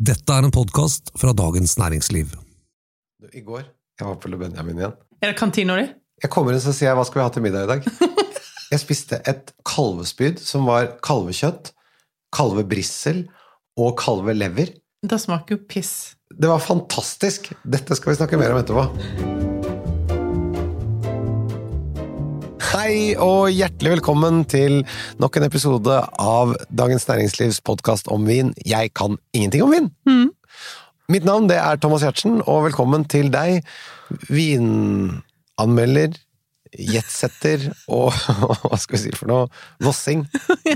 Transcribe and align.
Dette 0.00 0.32
er 0.32 0.46
en 0.46 0.52
podkast 0.54 1.10
fra 1.20 1.34
Dagens 1.36 1.74
Næringsliv. 1.76 2.30
I 3.36 3.42
går 3.44 3.66
jeg 4.00 4.06
var 4.06 4.14
på 4.16 4.30
Le 4.32 4.38
Benjamin 4.40 4.78
igjen. 4.80 4.94
Er 5.20 5.34
det 5.34 5.36
kantina 5.36 5.76
di? 5.76 5.90
Jeg 6.24 6.30
kommer 6.32 6.56
inn 6.56 6.62
så 6.64 6.72
sier 6.72 6.88
jeg, 6.88 6.96
hva 6.96 7.04
skal 7.04 7.20
vi 7.20 7.26
ha 7.26 7.32
til 7.34 7.44
middag 7.44 7.66
i 7.66 7.68
dag? 7.68 7.84
Jeg 8.70 8.80
spiste 8.80 9.18
et 9.28 9.52
kalvespyd 9.66 10.40
som 10.40 10.64
var 10.70 10.94
kalvekjøtt, 11.04 11.72
kalvebrissel 12.32 13.26
og 13.76 13.92
kalvelever. 14.00 14.72
Det 15.04 15.20
smaker 15.20 15.58
jo 15.58 15.64
piss. 15.68 16.14
Det 16.32 16.48
var 16.48 16.64
fantastisk! 16.64 17.52
Dette 17.66 17.98
skal 17.98 18.14
vi 18.14 18.20
snakke 18.22 18.40
mer 18.40 18.54
om 18.54 18.62
etterpå. 18.62 19.49
Hei 22.70 23.16
og 23.18 23.48
hjertelig 23.50 23.96
velkommen 23.96 24.44
til 24.46 24.84
nok 25.18 25.40
en 25.40 25.46
episode 25.48 25.94
av 26.22 26.52
Dagens 26.70 27.08
Næringslivs 27.08 27.58
podkast 27.66 28.06
om 28.14 28.28
vin. 28.28 28.52
Jeg 28.62 28.92
kan 28.94 29.16
ingenting 29.34 29.64
om 29.64 29.72
vin! 29.74 29.88
Mitt 31.10 31.26
navn 31.26 31.48
det 31.50 31.56
er 31.58 31.80
Thomas 31.82 32.04
Giertsen, 32.06 32.38
og 32.46 32.68
velkommen 32.68 33.08
til 33.10 33.32
deg, 33.34 33.66
vinanmelder, 34.30 36.14
jetsetter 36.78 37.66
og 37.90 38.14
hva 38.62 38.78
skal 38.78 39.00
vi 39.00 39.02
si 39.02 39.16
for 39.18 39.32
noe, 39.32 39.50
vossing, 39.82 40.22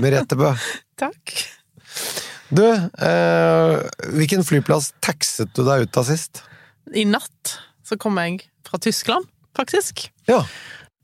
Merete 0.03 0.35
Bø. 0.35 0.51
Takk. 1.01 1.37
Du, 2.51 2.65
eh, 2.67 3.79
hvilken 4.19 4.43
flyplass 4.43 4.91
taxet 4.99 5.55
du 5.55 5.63
deg 5.63 5.87
ut 5.87 6.03
av 6.03 6.11
sist? 6.11 6.43
I 6.91 7.07
natt 7.07 7.55
så 7.87 7.95
kom 7.95 8.19
jeg 8.19 8.49
fra 8.67 8.83
Tyskland, 8.83 9.31
faktisk. 9.55 10.09
Ja, 10.27 10.43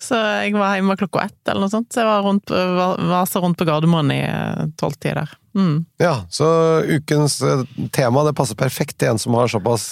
Så 0.02 0.18
jeg 0.18 0.56
var 0.58 0.76
hjemme 0.80 0.96
klokka 0.98 1.28
ett, 1.28 1.38
eller 1.46 1.66
noe 1.68 1.70
sånt. 1.74 1.92
Så 1.94 2.02
jeg 2.02 2.10
var 2.10 2.24
rundt, 2.26 2.50
va- 2.50 2.96
vasa 3.12 3.42
rundt 3.44 3.60
på 3.60 3.68
Gardermoen 3.70 4.10
i 4.16 4.22
eh, 4.26 4.64
tolvtida 4.82 5.22
der. 5.22 5.38
Mm. 5.52 5.82
ja, 6.00 6.14
så 6.32 6.46
ukens 6.88 7.42
eh, 7.44 7.66
tema 7.92 8.22
det 8.24 8.32
passer 8.38 8.56
perfekt 8.56 8.96
til 9.04 9.10
en 9.12 9.20
som 9.20 9.36
har 9.36 9.50
såpass 9.52 9.90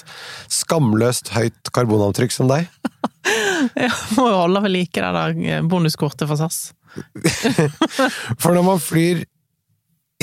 skamløst 0.48 1.34
høyt 1.36 1.72
karbonavtrykk 1.76 2.32
som 2.32 2.48
deg. 2.48 2.70
ja, 3.86 3.92
må 4.16 4.30
jo 4.32 4.38
holde 4.40 4.62
ved 4.64 4.72
like 4.78 5.04
det 5.04 5.12
der 5.44 5.68
bonuskortet 5.68 6.30
for 6.32 6.40
SAS. 6.40 6.62
For 8.42 8.56
når 8.56 8.64
man 8.66 8.80
flyr 8.82 9.26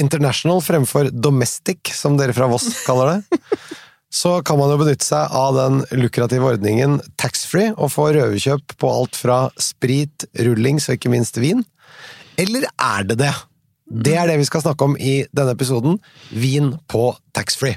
international 0.01 0.59
fremfor 0.65 1.09
domestic, 1.13 1.93
som 1.97 2.17
dere 2.19 2.35
fra 2.37 2.49
Voss 2.51 2.67
kaller 2.85 3.15
det, 3.21 3.41
så 4.17 4.39
kan 4.47 4.57
man 4.59 4.71
jo 4.73 4.79
benytte 4.81 5.05
seg 5.05 5.33
av 5.37 5.57
den 5.59 5.83
lukrative 6.01 6.49
ordningen 6.55 7.01
taxfree 7.21 7.75
og 7.75 7.91
få 7.93 8.09
røverkjøp 8.17 8.77
på 8.81 8.93
alt 9.01 9.19
fra 9.19 9.41
sprit, 9.61 10.25
rullings 10.47 10.89
og 10.89 10.97
ikke 10.97 11.13
minst 11.13 11.37
vin. 11.43 11.61
Eller 12.41 12.65
er 12.73 13.05
det 13.11 13.19
det? 13.21 13.35
Det 13.87 14.15
er 14.17 14.31
det 14.31 14.39
vi 14.41 14.49
skal 14.49 14.65
snakke 14.65 14.89
om 14.89 14.97
i 14.97 15.19
denne 15.37 15.53
episoden. 15.53 16.01
Vin 16.33 16.73
på 16.89 17.11
taxfree. 17.37 17.77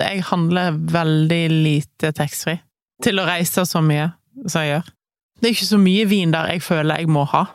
Jeg 0.00 0.24
handler 0.30 0.78
veldig 0.94 1.42
lite 1.50 2.14
taxfree 2.16 2.62
til 3.02 3.18
å 3.18 3.26
reise 3.26 3.66
så 3.66 3.82
mye 3.82 4.12
som 4.46 4.62
jeg 4.62 4.76
gjør. 4.76 4.94
Det 5.40 5.48
er 5.48 5.56
ikke 5.56 5.72
så 5.74 5.82
mye 5.82 6.08
vin 6.08 6.32
der 6.34 6.54
jeg 6.54 6.62
føler 6.62 7.02
jeg 7.02 7.10
må 7.10 7.26
ha. 7.34 7.46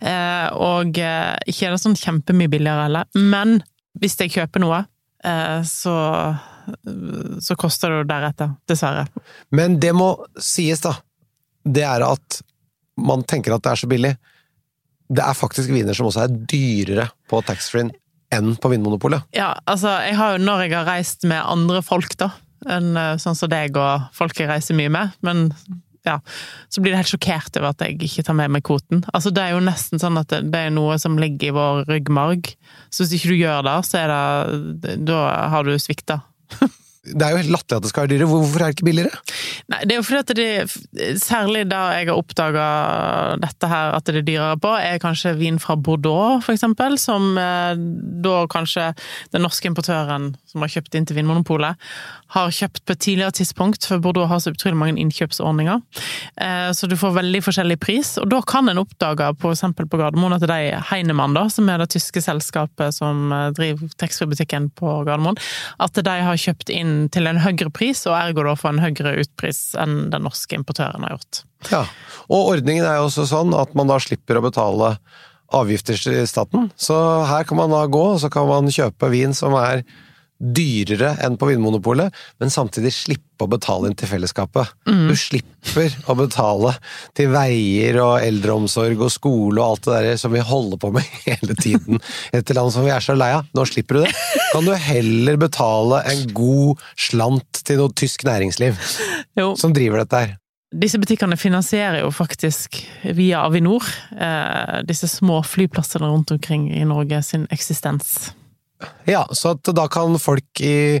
Eh, 0.00 0.46
og 0.56 0.98
eh, 0.98 1.34
ikke 1.46 1.68
er 1.68 1.74
det 1.74 1.82
sånn 1.82 1.98
kjempemye 1.98 2.50
billigere 2.50 2.88
heller. 2.88 3.10
Men 3.14 3.60
hvis 4.00 4.16
jeg 4.20 4.32
kjøper 4.34 4.62
noe, 4.62 4.82
eh, 5.24 5.60
så, 5.66 5.94
så 7.44 7.58
koster 7.58 7.92
det 7.92 8.02
jo 8.02 8.08
deretter, 8.08 8.56
dessverre. 8.68 9.06
Men 9.54 9.78
det 9.82 9.94
må 9.96 10.12
sies, 10.40 10.82
da. 10.84 10.96
Det 11.64 11.84
er 11.84 12.04
at 12.06 12.40
man 12.98 13.22
tenker 13.28 13.54
at 13.54 13.64
det 13.64 13.72
er 13.72 13.82
så 13.82 13.90
billig. 13.90 14.12
Det 15.08 15.24
er 15.24 15.36
faktisk 15.36 15.72
viner 15.72 15.96
som 15.96 16.08
også 16.08 16.26
er 16.26 16.36
dyrere 16.50 17.08
på 17.30 17.40
taxfree 17.46 17.88
enn 18.34 18.54
på 18.60 18.70
Vinmonopolet. 18.72 19.30
Ja, 19.36 19.54
altså, 19.64 19.94
jeg 20.04 20.18
har 20.18 20.36
jo 20.36 20.44
når 20.44 20.66
jeg 20.66 20.76
har 20.76 20.88
reist 20.88 21.24
med 21.28 21.40
andre 21.40 21.80
folk, 21.84 22.12
da, 22.20 22.32
enn 22.68 22.96
eh, 22.98 23.16
sånn 23.22 23.38
som 23.38 23.50
deg 23.52 23.76
og 23.80 24.08
folk 24.16 24.40
jeg 24.40 24.50
reiser 24.50 24.76
mye 24.76 24.92
med, 24.92 25.14
men 25.24 25.46
ja, 26.06 26.18
så 26.68 26.82
blir 26.82 26.92
det 26.92 27.02
helt 27.02 27.10
sjokkert 27.10 27.58
over 27.58 27.72
at 27.72 27.84
jeg 27.84 27.98
ikke 28.06 28.24
tar 28.26 28.36
med 28.38 28.52
meg 28.54 28.64
kvoten. 28.66 29.02
Altså, 29.12 29.32
det 29.34 29.44
er 29.44 29.56
jo 29.56 29.64
nesten 29.64 30.02
sånn 30.02 30.20
at 30.20 30.32
det 30.32 30.62
er 30.64 30.74
noe 30.74 30.98
som 31.02 31.18
ligger 31.20 31.50
i 31.50 31.56
vår 31.56 31.88
ryggmarg, 31.90 32.52
så 32.88 33.04
hvis 33.04 33.18
ikke 33.18 33.32
du 33.32 33.40
gjør 33.42 33.64
det, 33.68 33.78
så 33.88 34.02
er 34.02 34.12
det 34.82 34.98
Da 35.08 35.22
har 35.54 35.66
du 35.66 35.74
svikta. 35.80 36.22
Det 37.04 37.24
er 37.24 37.32
jo 37.32 37.40
helt 37.40 37.52
latterlig 37.54 37.78
at 37.78 37.84
det 37.86 37.90
skal 37.92 38.04
være 38.04 38.12
dyrere. 38.14 38.28
Hvorfor 38.32 38.62
er 38.62 38.70
det 38.70 38.76
ikke 38.76 38.88
billigere? 38.88 39.20
Nei, 39.72 39.80
det 39.84 39.94
er 39.94 40.00
jo 40.00 40.06
fordi 40.06 40.20
at 40.24 40.32
det 40.38 41.18
Særlig 41.22 41.64
da 41.70 41.80
jeg 41.94 42.08
har 42.08 42.18
oppdaga 42.18 42.66
dette 43.42 43.68
her, 43.70 43.94
at 43.96 44.06
det 44.08 44.20
er 44.20 44.26
dyrere 44.26 44.58
på, 44.60 44.72
er 44.76 45.00
kanskje 45.02 45.34
vin 45.38 45.58
fra 45.62 45.76
Bordeaux, 45.76 46.42
for 46.44 46.54
eksempel. 46.54 46.98
Som 47.00 47.38
eh, 47.40 47.78
da 48.24 48.42
kanskje 48.50 48.90
den 49.34 49.44
norske 49.44 49.70
importøren 49.70 50.32
som 50.48 50.64
har 50.64 50.72
kjøpt 50.72 50.96
inn 50.98 51.06
til 51.08 51.18
Vinmonopolet, 51.18 51.78
har 52.34 52.52
kjøpt 52.52 52.82
på 52.84 52.94
et 52.96 53.02
tidligere 53.04 53.36
tidspunkt, 53.38 53.86
for 53.88 54.02
Bordeaux 54.04 54.28
har 54.28 54.42
så 54.44 54.52
utrolig 54.52 54.76
mange 54.80 55.00
innkjøpsordninger. 55.00 55.80
Eh, 56.40 56.70
Så 56.76 56.88
du 56.90 56.96
får 56.96 57.16
veldig 57.16 57.42
forskjellig 57.46 57.78
pris, 57.80 58.16
og 58.20 58.28
da 58.32 58.42
kan 58.42 58.68
en 58.68 58.82
oppdage 58.82 59.30
f.eks. 59.38 59.64
på 59.78 60.00
Gardermoen 60.00 60.36
at 60.36 60.44
det 60.44 60.50
er 60.50 60.84
Heinemann, 60.90 61.36
da, 61.36 61.46
som 61.52 61.68
er 61.68 61.80
det 61.82 61.90
tyske 61.94 62.20
selskapet 62.24 62.96
som 62.96 63.32
eh, 63.32 63.48
driver 63.56 63.88
taxfree-butikken 64.00 64.70
på 64.76 64.98
Gardermoen, 65.08 65.38
at 65.78 66.02
de 66.04 66.18
har 66.28 66.40
kjøpt 66.40 66.72
inn 66.74 66.97
til 67.14 67.28
en 67.30 67.40
høyere 67.44 67.70
pris, 67.74 68.02
og 68.10 68.16
ergo 68.18 68.44
da 68.46 68.56
få 68.58 68.72
en 68.72 68.82
høyere 68.82 69.14
utpris 69.22 69.60
enn 69.78 70.08
den 70.12 70.26
norske 70.26 70.58
importøren 70.58 71.06
har 71.06 71.16
gjort. 71.16 71.42
Ja, 71.72 71.84
Og 72.28 72.52
ordningen 72.54 72.84
er 72.86 72.98
jo 72.98 73.08
også 73.08 73.24
sånn 73.30 73.54
at 73.56 73.72
man 73.78 73.90
da 73.90 73.96
slipper 74.02 74.38
å 74.38 74.44
betale 74.44 74.96
avgifter 75.54 75.96
til 75.96 76.26
staten. 76.28 76.68
Så 76.76 76.96
her 77.28 77.46
kan 77.48 77.56
man 77.60 77.72
da 77.72 77.86
gå, 77.88 78.04
og 78.14 78.20
så 78.22 78.28
kan 78.32 78.48
man 78.50 78.68
kjøpe 78.72 79.08
vin 79.14 79.32
som 79.36 79.56
er 79.56 79.84
dyrere 80.38 81.16
enn 81.26 81.34
på 81.38 81.48
Vinmonopolet, 81.50 82.14
men 82.38 82.52
samtidig 82.52 82.92
slippe 82.94 83.42
å 83.42 83.50
betale 83.50 83.90
inn 83.90 83.96
til 83.98 84.10
fellesskapet. 84.10 84.70
Du 84.86 85.14
slipper 85.18 85.94
å 86.06 86.14
betale 86.18 86.74
til 87.18 87.32
veier 87.34 87.98
og 88.02 88.22
eldreomsorg 88.22 89.02
og 89.02 89.12
skole 89.14 89.58
og 89.58 89.66
alt 89.66 89.88
det 89.88 89.98
der 89.98 90.20
som 90.22 90.34
vi 90.34 90.42
holder 90.46 90.78
på 90.82 90.92
med 90.94 91.06
hele 91.26 91.58
tiden 91.58 91.98
etter 92.34 92.58
land 92.58 92.74
som 92.74 92.86
vi 92.86 92.94
er 92.94 93.02
så 93.04 93.18
lei 93.18 93.32
av. 93.34 93.50
Nå 93.54 93.66
slipper 93.66 93.98
du 93.98 94.04
det. 94.06 94.14
Kan 94.52 94.66
du 94.66 94.74
heller 94.74 95.38
betale 95.42 96.02
en 96.10 96.26
god 96.34 96.82
slant 96.94 97.64
til 97.66 97.82
noe 97.82 97.94
tysk 97.98 98.22
næringsliv 98.28 98.78
Jo, 99.38 99.52
som 99.58 99.74
driver 99.74 100.04
dette 100.04 100.22
her. 100.22 100.36
disse 100.72 100.98
butikkene 101.00 101.36
finansierer 101.36 102.02
jo 102.04 102.10
faktisk 102.14 102.78
via 103.16 103.42
Avinor 103.46 103.84
eh, 104.14 104.82
disse 104.86 105.08
små 105.08 105.42
flyplassene 105.42 106.06
rundt 106.10 106.30
omkring 106.30 106.70
i 106.76 106.84
Norge 106.86 107.22
sin 107.26 107.46
eksistens. 107.50 108.30
Ja, 109.08 109.24
så 109.34 109.54
at 109.56 109.70
da 109.74 109.86
kan 109.90 110.14
folk 110.22 110.60
i 110.64 110.98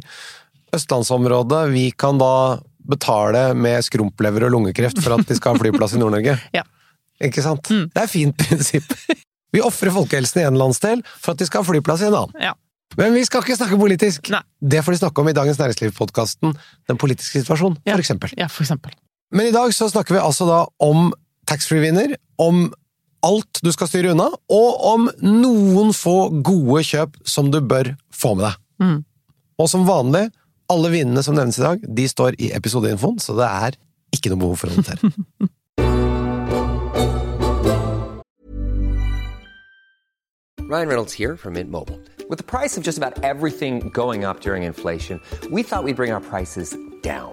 østlandsområdet, 0.74 1.62
vi 1.72 1.90
kan 1.96 2.18
da 2.20 2.58
betale 2.88 3.52
med 3.56 3.84
skrumplever 3.84 4.46
og 4.48 4.54
lungekreft 4.54 5.00
for 5.04 5.18
at 5.18 5.28
de 5.28 5.36
skal 5.36 5.54
ha 5.54 5.62
flyplass 5.62 5.94
i 5.96 6.00
Nord-Norge. 6.02 6.38
Ja. 6.56 6.64
Ikke 7.24 7.42
sant? 7.42 7.66
Det 7.66 7.98
er 7.98 8.04
et 8.06 8.12
fint 8.12 8.36
prinsipp. 8.38 8.92
Vi 9.54 9.58
ofrer 9.64 9.90
folkehelsen 9.90 10.42
i 10.42 10.44
en 10.46 10.58
landsdel 10.60 11.00
for 11.18 11.32
at 11.32 11.40
de 11.40 11.46
skal 11.48 11.64
ha 11.64 11.66
flyplass 11.66 12.04
i 12.04 12.06
en 12.06 12.14
annen. 12.14 12.36
Ja. 12.44 12.52
Men 13.00 13.12
vi 13.16 13.24
skal 13.26 13.42
ikke 13.42 13.56
snakke 13.58 13.76
politisk! 13.80 14.28
Nei. 14.32 14.38
Det 14.62 14.80
får 14.84 14.94
de 14.94 14.98
snakke 15.00 15.20
om 15.24 15.28
i 15.28 15.34
Dagens 15.36 15.58
Næringsliv-podkasten 15.60 16.54
Den 16.88 16.98
politiske 17.00 17.42
situasjonen, 17.42 17.76
Ja. 17.88 17.96
for 17.96 18.04
eksempel. 18.04 18.32
Ja, 18.38 18.46
for 18.52 18.62
eksempel. 18.64 18.94
Men 19.34 19.48
i 19.50 19.52
dag 19.56 19.72
så 19.76 19.88
snakker 19.90 20.14
vi 20.16 20.20
altså 20.22 20.46
da 20.48 20.60
om 20.84 21.10
taxfree-viner, 21.50 22.14
om 22.40 22.68
alt 23.26 23.60
du 23.64 23.70
skal 23.74 23.90
styre 23.90 24.14
unna, 24.14 24.28
og 24.52 24.84
om 24.92 25.08
noen 25.24 25.92
få 25.96 26.30
gode 26.44 26.84
kjøp 26.86 27.18
som 27.26 27.50
du 27.52 27.60
bør 27.60 27.94
få 28.14 28.34
med 28.38 28.48
deg. 28.48 28.62
Mm. 28.84 28.98
Og 29.58 29.70
som 29.70 29.86
vanlig, 29.88 30.28
alle 30.70 30.92
vinene 30.92 31.24
som 31.26 31.36
nevnes 31.38 31.58
i 31.58 31.64
dag, 31.64 31.82
de 31.82 32.08
står 32.08 32.38
i 32.38 32.52
episodeinfoen, 32.56 33.18
så 33.22 33.34
det 33.38 33.48
er 33.48 33.78
ikke 34.14 34.32
noe 34.32 34.44
behov 34.44 34.60
for 34.62 34.72
å 34.72 34.78
notere. 34.78 35.12
Ryan 40.68 40.88
Reynolds 40.88 41.14
here 41.14 41.34
from 41.34 41.54
Mint 41.54 41.70
Mobile. 41.70 41.98
With 42.28 42.36
the 42.36 42.44
price 42.44 42.76
of 42.76 42.82
just 42.82 42.98
about 42.98 43.24
everything 43.24 43.88
going 43.88 44.26
up 44.26 44.40
during 44.40 44.64
inflation, 44.64 45.18
we 45.50 45.62
thought 45.62 45.82
we'd 45.82 45.96
bring 45.96 46.12
our 46.12 46.20
prices 46.20 46.76
down. 47.00 47.32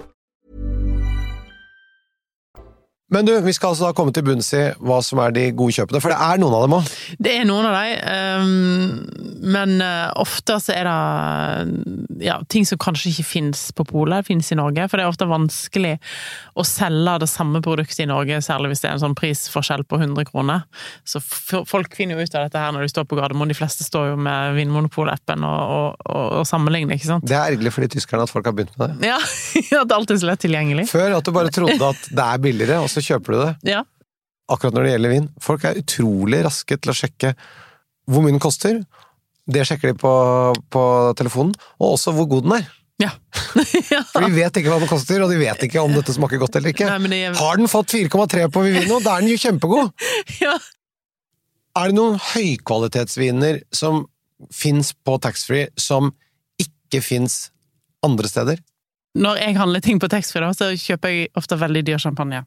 Men 3.11 3.27
du, 3.27 3.33
vi 3.43 3.53
skal 3.53 3.73
altså 3.73 3.89
da 3.89 3.95
komme 3.95 4.13
til 4.15 4.23
bunns 4.23 4.53
i 4.55 4.63
hva 4.79 5.01
som 5.03 5.19
er 5.19 5.33
de 5.35 5.49
gode 5.57 5.75
kjøpene, 5.75 5.99
for 6.03 6.13
det 6.13 6.19
er 6.23 6.39
noen 6.39 6.55
av 6.55 6.63
dem 6.63 6.75
òg. 6.77 6.91
Det 7.19 7.33
er 7.41 7.47
noen 7.49 7.67
av 7.67 7.75
dem, 7.75 8.51
men 9.51 9.73
eh, 9.83 10.07
ofte 10.21 10.55
så 10.63 10.75
er 10.75 10.87
det 10.87 12.21
ja, 12.23 12.37
ting 12.51 12.65
som 12.67 12.79
kanskje 12.81 13.11
ikke 13.11 13.27
finnes 13.27 13.63
på 13.75 13.85
polet, 13.89 14.25
finnes 14.27 14.51
i 14.53 14.57
Norge. 14.59 14.87
For 14.87 14.99
det 14.99 15.05
er 15.05 15.11
ofte 15.11 15.27
vanskelig 15.29 15.97
å 16.55 16.65
selge 16.67 17.17
det 17.23 17.29
samme 17.31 17.61
produktet 17.63 18.05
i 18.05 18.09
Norge, 18.09 18.39
særlig 18.45 18.71
hvis 18.71 18.83
det 18.83 18.91
er 18.91 18.95
en 18.95 19.03
sånn 19.03 19.17
prisforskjell 19.17 19.83
på 19.89 19.99
100 19.99 20.29
kroner. 20.29 20.63
Så 21.03 21.19
folk 21.21 21.95
finner 21.97 22.15
jo 22.15 22.27
ut 22.27 22.37
av 22.37 22.47
dette 22.47 22.63
her 22.63 22.71
når 22.75 22.85
de 22.85 22.93
står 22.93 23.07
på 23.09 23.19
Gardermoen. 23.19 23.51
De 23.51 23.57
fleste 23.57 23.83
står 23.87 24.13
jo 24.13 24.19
med 24.21 24.55
Vinmonopol-appen 24.55 25.45
og, 25.47 25.61
og, 25.75 26.07
og, 26.07 26.25
og 26.41 26.47
sammenligner, 26.47 26.95
ikke 26.95 27.09
sant. 27.09 27.27
Det 27.27 27.35
er 27.37 27.51
ergerlig 27.51 27.75
for 27.75 27.85
de 27.85 27.91
tyskerne 27.97 28.27
at 28.27 28.33
folk 28.33 28.47
har 28.47 28.55
begynt 28.55 28.77
med 28.79 28.95
det. 28.95 29.11
Ja, 29.11 29.19
at 29.83 29.95
alt 29.97 30.15
er 30.15 30.21
så 30.21 30.31
lett 30.31 30.43
tilgjengelig. 30.45 30.87
Før 30.91 31.17
at 31.19 31.27
du 31.27 31.35
bare 31.35 31.53
trodde 31.53 31.91
at 31.91 32.09
det 32.11 32.27
er 32.27 32.43
billigere, 32.47 32.81
og 32.85 32.91
så 32.91 33.00
kjøper 33.05 33.33
du 33.35 33.39
det. 33.43 33.51
Ja. 33.75 33.83
Akkurat 34.51 34.75
når 34.75 34.87
det 34.87 34.93
gjelder 34.95 35.13
vin. 35.15 35.29
Folk 35.41 35.63
er 35.69 35.79
utrolig 35.79 36.41
raske 36.47 36.77
til 36.77 36.91
å 36.91 36.97
sjekke 36.97 37.33
hvor 38.11 38.23
mye 38.25 38.33
den 38.35 38.41
koster. 38.43 38.81
Det 39.51 39.63
sjekker 39.67 39.91
de 39.93 39.99
på, 40.01 40.11
på 40.73 40.83
telefonen, 41.19 41.53
og 41.79 41.95
også 41.95 42.13
hvor 42.15 42.27
god 42.31 42.47
den 42.47 42.55
er. 42.59 42.69
Ja. 43.01 43.09
ja. 43.93 44.01
For 44.11 44.21
de 44.25 44.29
vet 44.35 44.59
ikke 44.59 44.69
hva 44.73 44.77
den 44.83 44.89
koster, 44.91 45.23
og 45.25 45.31
de 45.31 45.39
vet 45.41 45.63
ikke 45.65 45.81
om 45.81 45.93
dette 45.95 46.13
smaker 46.13 46.41
godt 46.41 46.59
eller 46.59 46.73
ikke. 46.75 46.89
Nei, 47.07 47.21
er- 47.25 47.37
Har 47.39 47.57
den 47.57 47.71
fått 47.71 47.95
4,3 47.95 48.45
på 48.53 48.65
Vivino, 48.67 48.99
da 49.01 49.15
er 49.17 49.25
den 49.25 49.31
jo 49.33 49.39
kjempegod! 49.41 49.93
ja. 50.43 50.57
Er 51.79 51.87
det 51.89 51.95
noen 51.97 52.19
høykvalitetsviner 52.19 53.61
som 53.73 54.03
fins 54.53 54.91
på 55.05 55.15
taxfree 55.23 55.69
som 55.79 56.11
ikke 56.61 56.99
fins 57.05 57.45
andre 58.05 58.27
steder? 58.29 58.59
Når 59.19 59.41
jeg 59.41 59.57
handler 59.59 59.83
ting 59.83 59.99
på 59.99 60.07
taxfree, 60.11 60.53
så 60.55 60.71
kjøper 60.79 61.11
jeg 61.11 61.31
ofte 61.39 61.57
veldig 61.59 61.83
dyr 61.89 61.99
champagne. 61.99 62.45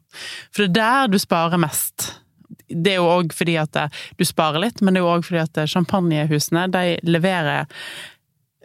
For 0.49 0.65
det 0.65 0.81
er 0.81 1.05
der 1.05 1.11
du 1.13 1.19
sparer 1.21 1.61
mest. 1.61 2.09
Det 2.69 2.95
er 2.95 3.01
jo 3.01 3.09
òg 3.09 3.33
fordi 3.37 3.57
at 3.61 3.77
eh, 3.77 4.03
du 4.17 4.25
sparer 4.25 4.63
litt, 4.63 4.81
men 4.81 4.95
det 4.95 5.01
er 5.01 5.05
jo 5.05 5.13
òg 5.13 5.25
fordi 5.27 5.41
at 5.43 5.61
eh, 5.61 5.69
champagnehusene 5.69 6.67
de 6.73 6.85
leverer 7.05 7.69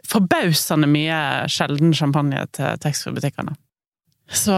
forbausende 0.09 0.89
mye 0.89 1.17
sjelden 1.51 1.93
champagne 1.95 2.41
til 2.57 2.81
taxfree-butikkene. 2.81 3.53
Så 4.31 4.55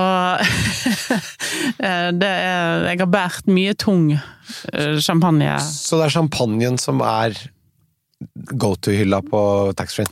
eh, 1.88 2.10
det 2.16 2.30
er 2.30 2.88
Jeg 2.88 3.00
har 3.02 3.10
båret 3.12 3.50
mye 3.50 3.74
tung 3.76 4.14
champagne. 5.04 5.58
Så 5.60 6.00
det 6.00 6.08
er 6.08 6.16
champagnen 6.16 6.80
som 6.80 7.04
er 7.04 7.36
go 8.56 8.76
to-hylla 8.80 9.20
på 9.28 9.42
taxfree. 9.76 10.08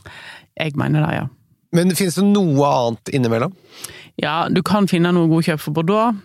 Jeg 0.58 0.76
mener 0.76 1.06
det, 1.06 1.14
ja. 1.22 1.28
Men 1.72 1.94
finnes 1.96 2.18
det 2.18 2.26
noe 2.26 2.68
annet 2.68 3.12
innimellom? 3.16 3.54
Ja, 4.20 4.46
du 4.52 4.60
kan 4.62 4.88
finne 4.90 5.12
noe 5.14 5.30
god 5.30 5.46
kjøp 5.48 5.62
for 5.62 5.76
Bordeaux. 5.76 6.18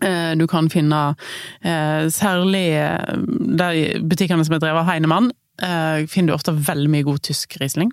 Eh, 0.00 0.32
Du 0.38 0.46
kan 0.48 0.70
finne 0.72 1.14
eh, 1.62 2.06
særlig 2.08 2.66
eh, 2.78 3.16
de 3.60 4.00
butikkene 4.06 4.44
som 4.46 4.54
er 4.56 4.62
drevet 4.62 4.84
av 4.84 4.90
Heinemann, 4.90 5.32
finner 6.08 6.30
du 6.30 6.32
ofte 6.38 6.54
veldig 6.56 6.88
mye 6.88 7.04
god 7.04 7.18
tysk 7.26 7.58
Riesling. 7.60 7.90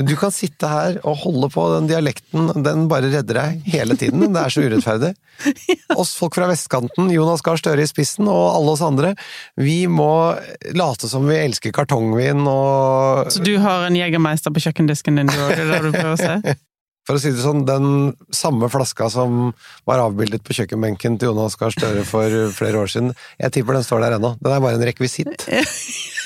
Du 0.00 0.14
kan 0.16 0.32
sitte 0.32 0.68
her 0.70 0.94
og 1.04 1.18
holde 1.20 1.50
på 1.52 1.66
den 1.74 1.88
dialekten, 1.90 2.48
den 2.64 2.86
bare 2.88 3.10
redder 3.12 3.36
deg 3.36 3.66
hele 3.74 3.96
tiden. 4.00 4.24
Det 4.32 4.40
er 4.40 4.54
så 4.54 4.64
urettferdig. 4.64 5.10
Oss 6.00 6.14
folk 6.16 6.38
fra 6.38 6.48
vestkanten, 6.48 7.10
Jonas 7.12 7.44
Gahr 7.44 7.60
Støre 7.60 7.84
i 7.84 7.90
spissen, 7.90 8.24
og 8.30 8.54
alle 8.54 8.72
oss 8.72 8.82
andre, 8.84 9.12
vi 9.60 9.84
må 9.90 10.32
late 10.78 11.10
som 11.10 11.26
vi 11.28 11.36
elsker 11.42 11.74
kartongvin 11.76 12.40
og 12.48 13.32
Så 13.34 13.42
du 13.44 13.56
har 13.60 13.88
en 13.88 13.96
Jegermeister 13.98 14.54
på 14.54 14.62
kjøkkendisken 14.64 15.20
din, 15.20 15.28
du 15.28 15.36
òg, 15.36 15.52
det 15.58 15.66
er 15.66 15.72
det 15.74 15.80
du 15.84 15.96
prøver 15.96 16.14
å 16.14 16.20
se? 16.20 16.56
For 17.08 17.18
å 17.18 17.20
si 17.20 17.32
det 17.34 17.42
sånn, 17.42 17.64
den 17.66 18.12
samme 18.32 18.68
flaska 18.70 19.08
som 19.10 19.50
var 19.88 20.04
avbildet 20.04 20.44
på 20.46 20.54
kjøkkenbenken 20.54 21.18
til 21.18 21.32
Jonas 21.32 21.58
Gahr 21.58 21.74
Støre 21.74 22.04
for 22.06 22.30
flere 22.54 22.84
år 22.84 22.92
siden, 22.92 23.10
jeg 23.42 23.56
tipper 23.56 23.74
den 23.74 23.86
står 23.86 24.04
der 24.06 24.16
ennå. 24.20 24.36
Den 24.38 24.54
er 24.54 24.62
bare 24.62 24.78
en 24.78 24.86
rekvisitt. 24.86 25.48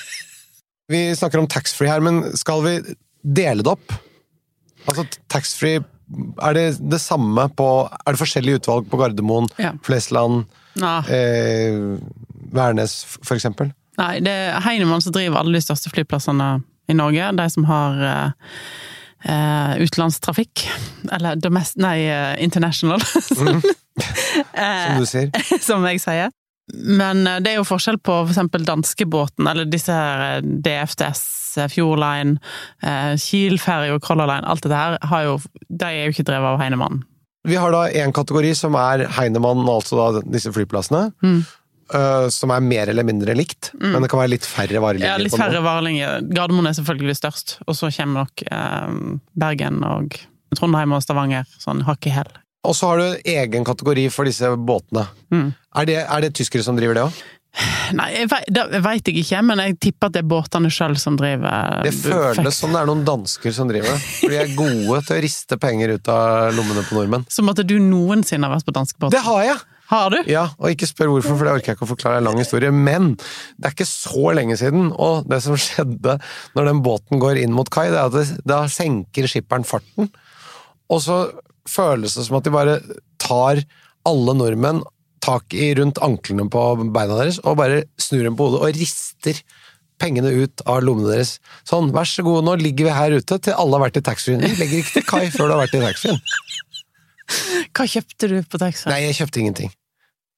Vi 0.93 1.01
snakker 1.19 1.41
om 1.41 1.49
taxfree 1.51 1.91
her, 1.91 2.05
men 2.05 2.21
skal 2.39 2.61
vi 2.63 2.77
dele 3.27 3.65
det 3.67 3.73
opp? 3.75 3.95
Altså 4.87 5.03
taxfree, 5.33 5.81
er 6.47 6.55
det 6.55 6.67
det 6.79 7.01
samme 7.03 7.49
på 7.59 7.67
Er 7.91 8.15
det 8.15 8.21
forskjellige 8.21 8.61
utvalg 8.61 8.87
på 8.91 9.01
Gardermoen, 9.01 9.49
Ja. 9.59 9.73
Flesland, 9.83 10.45
Nei, 10.79 11.01
eh, 11.11 11.99
Værnes 12.55 12.93
eksempel? 13.35 13.73
nei, 13.99 14.21
det 14.21 14.31
er 14.31 14.61
Heinemann 14.61 15.01
som 15.03 15.13
driver 15.17 15.41
alle 15.41 15.57
de 15.57 15.65
største 15.65 15.89
flyplassene 15.91 16.61
i 16.89 16.95
Norge. 16.95 17.31
De 17.35 17.47
som 17.51 17.65
har 17.65 18.03
eh, 18.05 18.51
eh, 19.33 19.83
utenlandstrafikk. 19.83 20.67
Eller 21.17 21.35
domest... 21.41 21.79
Nei, 21.81 22.05
international. 22.39 23.01
international, 23.01 23.63
Som 24.87 25.01
du 25.01 25.07
sier. 25.09 25.31
som 25.69 25.87
jeg 25.89 26.03
sier. 26.05 26.31
Men 26.75 27.27
eh, 27.27 27.41
det 27.45 27.53
er 27.53 27.61
jo 27.61 27.69
forskjell 27.69 27.99
på 28.03 28.21
for 28.25 28.35
eksempel 28.35 28.67
danskebåten, 28.67 29.47
eller 29.47 29.69
disse 29.71 29.95
her 29.95 30.41
DFTS, 30.43 31.27
DFDS, 31.57 31.57
eh, 31.57 31.69
Fjordline, 31.69 32.39
eh, 32.83 33.17
Kiel-ferje 33.17 33.95
og 33.95 34.03
Color 34.03 34.27
Line. 34.27 34.47
Alt 34.47 34.63
dette 34.63 34.77
her 34.77 34.99
har 35.03 35.23
jo, 35.25 35.37
de 35.69 35.85
er 35.85 36.07
jo 36.07 36.15
ikke 36.15 36.27
drevet 36.27 36.55
av 36.55 36.61
Heinemann. 36.61 37.05
Vi 37.47 37.57
har 37.57 37.71
da 37.71 37.87
én 37.89 38.13
kategori 38.13 38.55
som 38.57 38.75
er 38.75 39.07
Heinemann, 39.07 39.67
altså 39.69 39.97
da 39.97 40.23
disse 40.27 40.53
flyplassene. 40.53 41.13
Mm. 41.23 41.45
Uh, 41.87 42.27
som 42.35 42.51
er 42.51 42.65
mer 42.67 42.91
eller 42.91 43.07
mindre 43.07 43.31
likt, 43.39 43.69
men 43.79 44.03
det 44.03 44.09
kan 44.11 44.19
være 44.19 44.33
litt 44.33 44.47
færre 44.51 44.81
varelinjer. 44.83 45.07
Ja, 45.07 45.21
litt 45.23 45.37
færre 45.39 45.61
varelinjer. 45.63 46.25
Gardermoen 46.35 46.67
er 46.67 46.75
selvfølgelig 46.75 47.15
størst, 47.21 47.61
og 47.63 47.77
så 47.79 47.93
kommer 47.95 48.25
nok 48.25 48.43
uh, 48.51 49.21
Bergen 49.39 49.85
og 49.87 50.19
Trondheim 50.59 50.97
og 50.97 51.05
Stavanger 51.07 51.47
sånn 51.63 51.85
hakk 51.87 52.11
i 52.11 52.17
hæl. 52.17 52.33
Og 52.67 52.77
så 52.77 52.91
har 52.91 53.01
du 53.01 53.31
egen 53.37 53.67
kategori 53.67 54.09
for 54.15 54.29
disse 54.29 54.51
båtene. 54.59 55.07
Mm. 55.33 55.49
Er, 55.55 55.89
det, 55.89 55.99
er 56.05 56.27
det 56.27 56.35
tyskere 56.37 56.67
som 56.67 56.79
driver 56.79 56.99
det 56.99 57.07
òg? 57.07 57.25
Nei, 57.97 58.11
jeg 58.13 58.29
vet, 58.29 58.49
det 58.53 58.81
vet 58.85 59.09
jeg 59.09 59.23
ikke, 59.23 59.39
men 59.47 59.61
jeg 59.63 59.77
tipper 59.87 60.11
at 60.11 60.17
det 60.17 60.21
er 60.21 60.29
båtene 60.29 60.69
sjøl 60.73 60.97
som 61.01 61.15
driver 61.17 61.87
Det 61.87 61.95
føles 61.97 62.59
som 62.59 62.75
det 62.75 62.83
er 62.83 62.91
noen 62.91 63.05
dansker 63.07 63.55
som 63.57 63.71
driver 63.71 63.95
det. 63.95 64.03
For 64.19 64.35
de 64.35 64.41
er 64.43 64.53
gode 64.59 64.99
til 65.07 65.17
å 65.17 65.23
riste 65.25 65.59
penger 65.63 65.95
ut 65.97 66.11
av 66.13 66.53
lommene 66.57 66.85
på 66.85 66.99
nordmenn. 66.99 67.25
Som 67.33 67.49
at 67.53 67.63
du 67.65 67.79
noensinne 67.81 68.45
har 68.45 68.59
vært 68.59 68.69
på 68.69 68.77
danskebåt. 68.77 69.15
Det 69.15 69.25
har 69.25 69.47
jeg! 69.47 69.57
Har 69.87 70.11
du? 70.11 70.17
Ja, 70.27 70.49
og 70.59 70.73
ikke 70.75 70.89
spør 70.91 71.13
hvorfor, 71.13 71.37
for 71.39 71.47
det 71.47 71.53
orker 71.55 71.71
jeg 71.71 71.79
ikke 71.79 71.87
å 71.87 71.93
forklare 71.93 72.19
en 72.19 72.27
lang 72.27 72.41
historie. 72.43 72.73
Men 72.75 73.13
det 73.15 73.69
er 73.69 73.75
ikke 73.77 73.87
så 73.87 74.33
lenge 74.35 74.59
siden, 74.59 74.89
og 74.91 75.29
det 75.31 75.39
som 75.45 75.55
skjedde 75.55 76.17
når 76.59 76.71
den 76.73 76.81
båten 76.83 77.23
går 77.23 77.39
inn 77.45 77.55
mot 77.55 77.71
kai, 77.71 77.87
det 77.93 78.01
er 78.01 78.11
at 78.11 78.17
det, 78.17 78.41
da 78.51 78.65
senker 78.73 79.31
skipperen 79.31 79.67
farten. 79.69 80.11
Og 80.91 81.03
så 81.03 81.21
føles 81.71 82.17
det 82.17 82.27
som 82.27 82.39
at 82.39 82.47
de 82.47 82.55
bare 82.55 82.81
tar 83.23 83.63
alle 84.07 84.35
nordmenn 84.39 84.83
tak 85.27 85.55
i 85.57 85.73
rundt 85.79 85.99
anklene 86.05 86.47
på 86.53 86.65
beina 86.95 87.17
deres, 87.19 87.41
og 87.43 87.59
bare 87.59 87.85
snur 88.01 88.27
dem 88.27 88.37
på 88.39 88.47
hodet 88.47 88.63
og 88.63 88.77
rister 88.79 89.41
pengene 90.01 90.31
ut 90.45 90.63
av 90.69 90.83
lommene 90.85 91.15
deres. 91.15 91.37
Sånn, 91.67 91.91
vær 91.95 92.09
så 92.09 92.25
god, 92.27 92.45
nå 92.47 92.57
ligger 92.61 92.91
vi 92.91 92.97
her 92.99 93.17
ute 93.17 93.41
til 93.43 93.57
alle 93.57 93.79
har 93.79 93.87
vært 93.87 94.01
i 94.01 94.05
taxfree-en. 94.07 94.45
De 94.45 94.61
legger 94.61 94.83
ikke 94.83 94.99
til 94.99 95.07
kai 95.09 95.25
før 95.35 95.49
du 95.49 95.57
har 95.57 95.65
vært 95.65 95.79
i 95.79 95.83
taxfree-en. 95.87 96.23
Hva 97.75 97.89
kjøpte 97.91 98.31
du 98.31 98.37
på 98.45 98.61
taxfree? 98.63 98.93
Nei, 98.93 99.01
jeg 99.09 99.19
kjøpte 99.23 99.43
ingenting. 99.43 99.73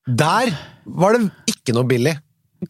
Der 0.09 0.55
var 0.89 1.19
det 1.19 1.27
ikke 1.53 1.75
noe 1.77 1.85
billig. 1.89 2.15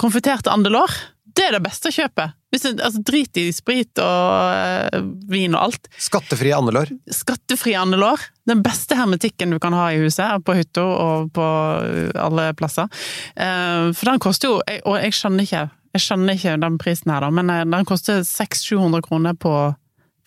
Konfiterte 0.01 0.51
andelår? 0.53 0.91
Det 1.39 1.47
er 1.47 1.55
det 1.55 1.63
beste 1.63 1.93
kjøpet! 1.95 2.35
Altså, 2.51 2.99
drit 3.05 3.39
i 3.39 3.45
sprit 3.55 4.01
og 4.03 4.97
øh, 4.97 5.05
vin 5.31 5.55
og 5.55 5.69
alt. 5.69 5.89
Skattefrie 6.01 6.57
andelår. 6.57 6.91
Skattefri 7.15 7.77
andelår. 7.79 8.25
Den 8.49 8.65
beste 8.65 8.97
hermetikken 8.99 9.53
du 9.55 9.61
kan 9.63 9.77
ha 9.77 9.91
i 9.93 10.01
huset, 10.03 10.43
på 10.43 10.57
hytta 10.59 10.83
og 10.83 11.29
på 11.37 11.47
eh, 11.85 12.11
alle 12.19 12.49
plasser. 12.59 12.89
Uh, 13.37 13.93
for 13.95 14.11
den 14.11 14.23
koster 14.23 14.49
jo 14.49 14.57
Og 14.89 14.97
jeg 14.99 15.15
skjønner 15.15 15.47
ikke 15.47 15.67
jeg 15.97 16.05
skjønner 16.05 16.37
ikke 16.37 16.57
den 16.61 16.77
prisen 16.81 17.11
her, 17.11 17.25
da, 17.25 17.31
men 17.33 17.49
den 17.49 17.87
koster 17.89 18.21
600-700 18.27 19.01
kroner 19.07 19.37
på 19.41 19.53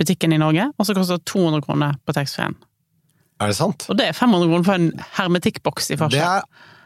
butikken 0.02 0.34
i 0.34 0.40
Norge, 0.42 0.66
og 0.74 0.88
så 0.88 0.96
koster 0.98 1.20
det 1.20 1.30
200 1.30 1.62
kroner 1.68 2.00
på 2.02 2.16
taxfree-en. 2.18 2.58
Er 3.42 3.52
det 3.52 3.58
sant? 3.60 3.86
Og 3.90 3.98
det 4.00 4.10
er 4.10 4.18
500 4.18 4.50
kroner 4.50 4.66
for 4.68 4.82
en 4.82 5.06
hermetikkboks 5.20 5.94
i 5.94 6.00
Det 6.02 6.24
er 6.26 6.42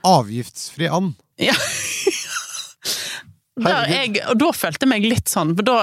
avgiftsfri 0.06 0.92
and. 0.92 1.16
Ja. 1.42 1.56
Jeg, 3.56 4.18
og 4.28 4.36
da 4.42 4.50
følte 4.52 4.84
jeg 4.84 4.92
meg 4.92 5.06
litt 5.08 5.32
sånn, 5.32 5.54
for 5.56 5.64
da, 5.64 5.76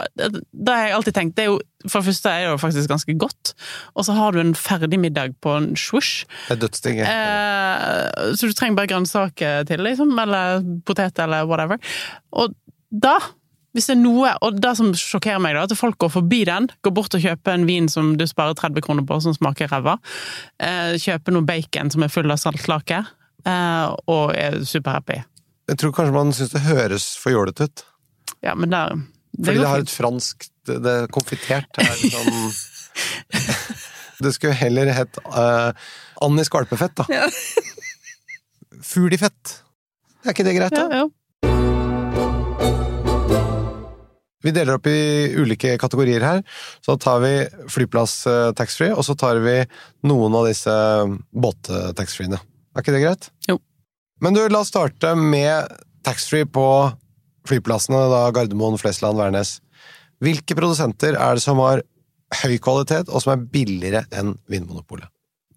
da 0.52 0.74
har 0.76 0.90
jeg 0.90 0.96
alltid 0.98 1.16
tenkt 1.16 1.36
det 1.38 1.46
er 1.46 1.54
jo, 1.54 1.58
For 1.86 2.02
det 2.02 2.10
første 2.10 2.28
er 2.28 2.42
det 2.44 2.50
jo 2.50 2.58
faktisk 2.60 2.90
ganske 2.92 3.14
godt, 3.18 3.52
og 3.96 4.04
så 4.04 4.16
har 4.18 4.34
du 4.34 4.42
en 4.42 4.52
ferdig 4.58 4.98
middag 5.00 5.32
på 5.42 5.54
en 5.56 5.70
swoosh. 5.78 6.26
Det 6.50 6.58
er 6.58 6.60
dødsdigg. 6.66 7.00
Eh, 7.08 8.34
så 8.36 8.50
du 8.50 8.52
trenger 8.52 8.76
bare 8.76 8.92
grønnsaker 8.92 9.64
til, 9.70 9.82
liksom, 9.88 10.12
eller 10.20 10.60
potet 10.86 11.18
eller 11.24 11.48
whatever. 11.48 11.80
Og 12.36 12.52
da, 12.92 13.16
hvis 13.72 13.88
det 13.88 13.96
er 13.96 14.02
noe 14.02 14.34
Og 14.44 14.60
det 14.60 14.74
som 14.76 14.92
sjokkerer 14.92 15.40
meg, 15.40 15.56
da, 15.56 15.64
at 15.64 15.72
folk 15.78 15.96
går 16.04 16.12
forbi 16.20 16.44
den, 16.44 16.68
går 16.84 16.96
bort 17.00 17.16
og 17.16 17.24
kjøper 17.24 17.56
en 17.56 17.66
vin 17.66 17.88
som 17.88 18.12
du 18.20 18.28
sparer 18.28 18.54
30 18.58 18.84
kroner 18.84 19.08
på, 19.08 19.16
som 19.24 19.32
smaker 19.32 19.72
ræva, 19.72 19.96
eh, 20.60 21.00
kjøper 21.00 21.34
noe 21.34 21.48
bacon 21.48 21.90
som 21.90 22.04
er 22.04 22.12
full 22.12 22.30
av 22.30 22.38
saltlake, 22.44 23.00
eh, 23.48 23.86
og 24.12 24.36
er 24.36 24.60
superhappy. 24.60 25.22
Jeg 25.72 25.78
tror 25.80 25.92
kanskje 25.96 26.12
man 26.12 26.34
syns 26.36 26.50
det 26.52 26.60
høres 26.66 27.04
for 27.16 27.32
jålete 27.32 27.64
ut. 27.64 27.82
Ja, 28.44 28.52
men 28.58 28.74
der 28.74 28.92
Fordi 28.92 29.54
går 29.56 29.62
det 29.62 29.70
har 29.70 29.84
et 29.86 29.92
fransk 29.92 30.48
Det, 30.68 30.76
det 30.84 30.92
er 30.92 31.06
konfitert 31.10 31.80
er 31.80 31.94
liksom 31.96 32.26
Det 34.22 34.34
skulle 34.36 34.54
heller 34.54 34.92
hett 34.92 35.16
uh, 35.32 35.72
and 36.22 36.38
i 36.38 36.44
skvalpefett, 36.46 37.00
da. 37.00 37.24
fugl 38.92 39.16
i 39.16 39.18
fett. 39.18 39.56
Er 40.22 40.36
ikke 40.36 40.46
det 40.46 40.54
greit, 40.60 40.76
da? 40.76 40.84
Ja, 40.92 41.00
ja. 41.02 41.08
Vi 44.42 44.52
deler 44.54 44.76
opp 44.76 44.86
i 44.90 45.32
ulike 45.34 45.74
kategorier 45.80 46.22
her. 46.22 46.44
Så 46.84 46.94
tar 47.02 47.18
vi 47.24 47.32
flyplass 47.70 48.14
eh, 48.30 48.52
taxfree, 48.58 48.94
og 48.94 49.06
så 49.06 49.14
tar 49.18 49.42
vi 49.42 49.56
noen 50.06 50.38
av 50.38 50.46
disse 50.50 50.78
båt-taxfreene. 51.30 52.38
Er 52.74 52.84
ikke 52.84 52.94
det 52.94 53.04
greit? 53.04 53.30
Jo. 53.50 53.58
Men 54.22 54.36
du, 54.36 54.42
la 54.46 54.60
oss 54.62 54.70
starte 54.70 55.16
med 55.18 55.72
taxfree 56.06 56.46
på 56.46 56.66
flyplassene, 57.48 58.04
da 58.12 58.28
Gardermoen, 58.34 58.78
Flesland, 58.78 59.18
Værnes. 59.18 59.56
Hvilke 60.22 60.54
produsenter 60.54 61.18
er 61.18 61.34
det 61.34 61.42
som 61.42 61.58
har 61.58 61.82
høy 62.44 62.54
kvalitet, 62.62 63.10
og 63.10 63.24
som 63.24 63.34
er 63.34 63.42
billigere 63.50 64.04
enn 64.14 64.36
Vinmonopolet? 64.46 65.10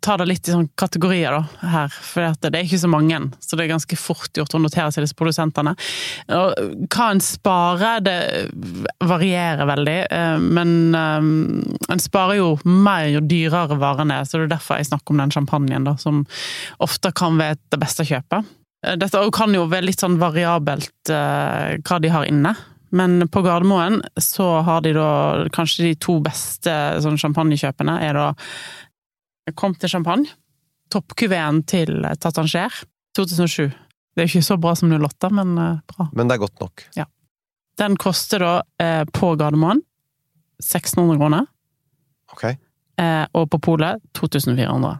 Ta 0.05 0.15
det 0.21 0.27
litt 0.29 0.47
i 0.47 0.53
sånn 0.53 0.67
kategorier 0.77 1.33
da, 1.33 1.69
her, 1.71 1.93
for 1.93 2.35
det 2.43 2.51
er 2.51 2.65
ikke 2.65 2.81
så 2.83 2.89
mange, 2.91 3.19
så 3.41 3.57
det 3.57 3.65
er 3.65 3.71
ganske 3.73 3.97
fort 3.99 4.37
gjort 4.37 4.53
å 4.57 4.61
notere 4.61 4.91
seg 4.93 5.05
disse 5.05 5.17
produsentene. 5.17 5.73
Og 6.35 6.85
hva 6.93 7.07
en 7.13 7.23
sparer, 7.23 8.03
det 8.05 8.17
varierer 9.05 9.65
veldig, 9.69 9.97
eh, 10.05 10.45
men 10.59 10.75
eh, 10.99 11.31
en 11.95 12.03
sparer 12.03 12.39
jo 12.39 12.51
mer 12.69 13.09
jo 13.15 13.23
dyrere 13.25 13.79
varene 13.81 14.21
er, 14.21 14.29
så 14.29 14.39
det 14.39 14.49
er 14.49 14.53
derfor 14.57 14.81
jeg 14.81 14.91
snakker 14.91 15.15
om 15.15 15.23
den 15.23 15.33
champagnen, 15.33 15.89
da, 15.89 15.95
som 16.01 16.23
ofte 16.85 17.13
kan 17.15 17.41
være 17.41 17.59
det 17.73 17.81
beste 17.81 18.05
kjøpet. 18.05 18.53
Eh, 18.85 18.99
Dette 19.01 19.25
kan 19.35 19.57
jo 19.57 19.65
være 19.71 19.89
litt 19.89 20.05
sånn 20.05 20.21
variabelt 20.21 20.93
hva 21.09 21.99
de 22.01 22.09
har 22.09 22.25
inne. 22.29 22.55
Men 22.95 23.27
på 23.27 23.41
Gardermoen 23.43 23.99
så 24.21 24.61
har 24.63 24.81
de 24.85 24.93
da 24.95 25.09
kanskje 25.53 25.89
de 25.89 25.95
to 25.99 26.19
beste 26.23 26.71
sånn 27.03 27.19
champagnekjøpene 27.19 27.97
er 28.05 28.15
da 28.15 28.27
Kom 29.53 29.75
til 29.77 29.91
champagne. 29.91 30.25
Toppkuveen 30.93 31.63
til 31.69 32.01
Tatanger 32.21 32.73
2007. 33.17 33.69
Det 34.15 34.23
er 34.23 34.29
ikke 34.29 34.45
så 34.45 34.57
bra 34.61 34.71
som 34.79 34.89
08, 34.95 35.29
men 35.35 35.57
eh, 35.59 35.79
bra. 35.91 36.07
Men 36.15 36.29
det 36.29 36.37
er 36.37 36.43
godt 36.45 36.61
nok. 36.63 36.85
Den 37.75 37.97
koster 37.99 38.39
da 38.39 38.51
eh, 38.79 39.03
på 39.11 39.33
Gardermoen 39.35 39.81
1600 40.63 41.17
kroner, 41.19 41.49
Ok? 42.31 42.45
eh, 42.47 43.25
og 43.35 43.49
på 43.51 43.59
polet 43.59 43.99
2400. 44.15 44.93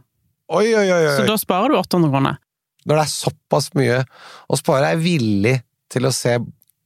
Oi, 0.52 0.66
oi, 0.76 0.84
oi! 0.92 1.06
Så 1.16 1.24
da 1.30 1.38
sparer 1.40 1.72
du 1.72 1.78
800 1.80 2.12
kroner. 2.12 2.42
Når 2.86 3.00
det 3.00 3.06
er 3.06 3.14
såpass 3.14 3.70
mye 3.80 4.02
å 4.52 4.60
spare, 4.60 4.90
er 4.92 4.98
jeg 4.98 5.06
villig 5.06 5.56
til 5.90 6.06
å 6.06 6.12
se 6.14 6.36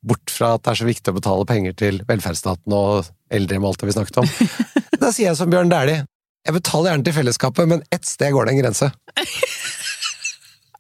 bort 0.06 0.32
fra 0.32 0.54
at 0.56 0.64
det 0.64 0.72
er 0.76 0.80
så 0.84 0.88
viktig 0.88 1.12
å 1.12 1.18
betale 1.18 1.48
penger 1.50 1.74
til 1.82 1.98
velferdsstaten 2.08 2.72
og 2.78 3.10
eldre 3.34 3.58
med 3.60 3.72
alt 3.72 3.82
det 3.82 3.90
vi 3.90 3.98
snakket 3.98 4.22
om. 4.22 4.30
Da 5.02 5.10
sier 5.16 5.30
jeg 5.32 5.40
som 5.40 5.50
Bjørn 5.52 5.70
Dæhlie. 5.72 6.06
Jeg 6.50 6.56
betaler 6.56 6.90
gjerne 6.90 7.06
til 7.06 7.14
fellesskapet, 7.14 7.70
men 7.70 7.84
ett 7.94 8.08
sted 8.10 8.34
går 8.34 8.50
det 8.50 8.56
en 8.56 8.64
grense. 8.64 8.90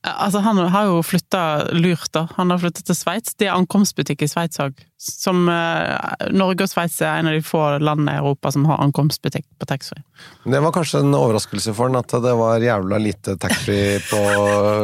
Altså, 0.09 0.39
han 0.39 0.57
har 0.71 0.85
jo 0.87 1.01
flytta 1.03 1.73
lurt, 1.75 2.07
da. 2.15 2.21
Han 2.37 2.53
har 2.53 2.61
flytta 2.61 2.85
til 2.87 2.95
Sveits. 2.95 3.33
Det 3.35 3.49
er 3.49 3.57
ankomstbutikk 3.57 4.23
i 4.23 4.29
Sveits 4.31 4.61
òg. 4.63 4.77
Som 4.95 5.49
eh, 5.51 6.29
Norge 6.31 6.63
og 6.65 6.71
Sveits 6.71 7.01
er 7.03 7.19
en 7.19 7.27
av 7.27 7.35
de 7.35 7.41
få 7.43 7.59
landene 7.83 8.15
i 8.15 8.21
Europa 8.21 8.53
som 8.55 8.63
har 8.69 8.79
ankomstbutikk 8.79 9.43
på 9.59 9.67
taxfree. 9.67 10.01
Det 10.47 10.61
var 10.63 10.73
kanskje 10.75 11.03
en 11.03 11.17
overraskelse 11.19 11.75
for 11.75 11.91
han 11.91 11.99
at 11.99 12.15
det 12.23 12.35
var 12.39 12.63
jævla 12.63 13.01
lite 13.03 13.35
taxfree 13.43 13.99
på 14.07 14.23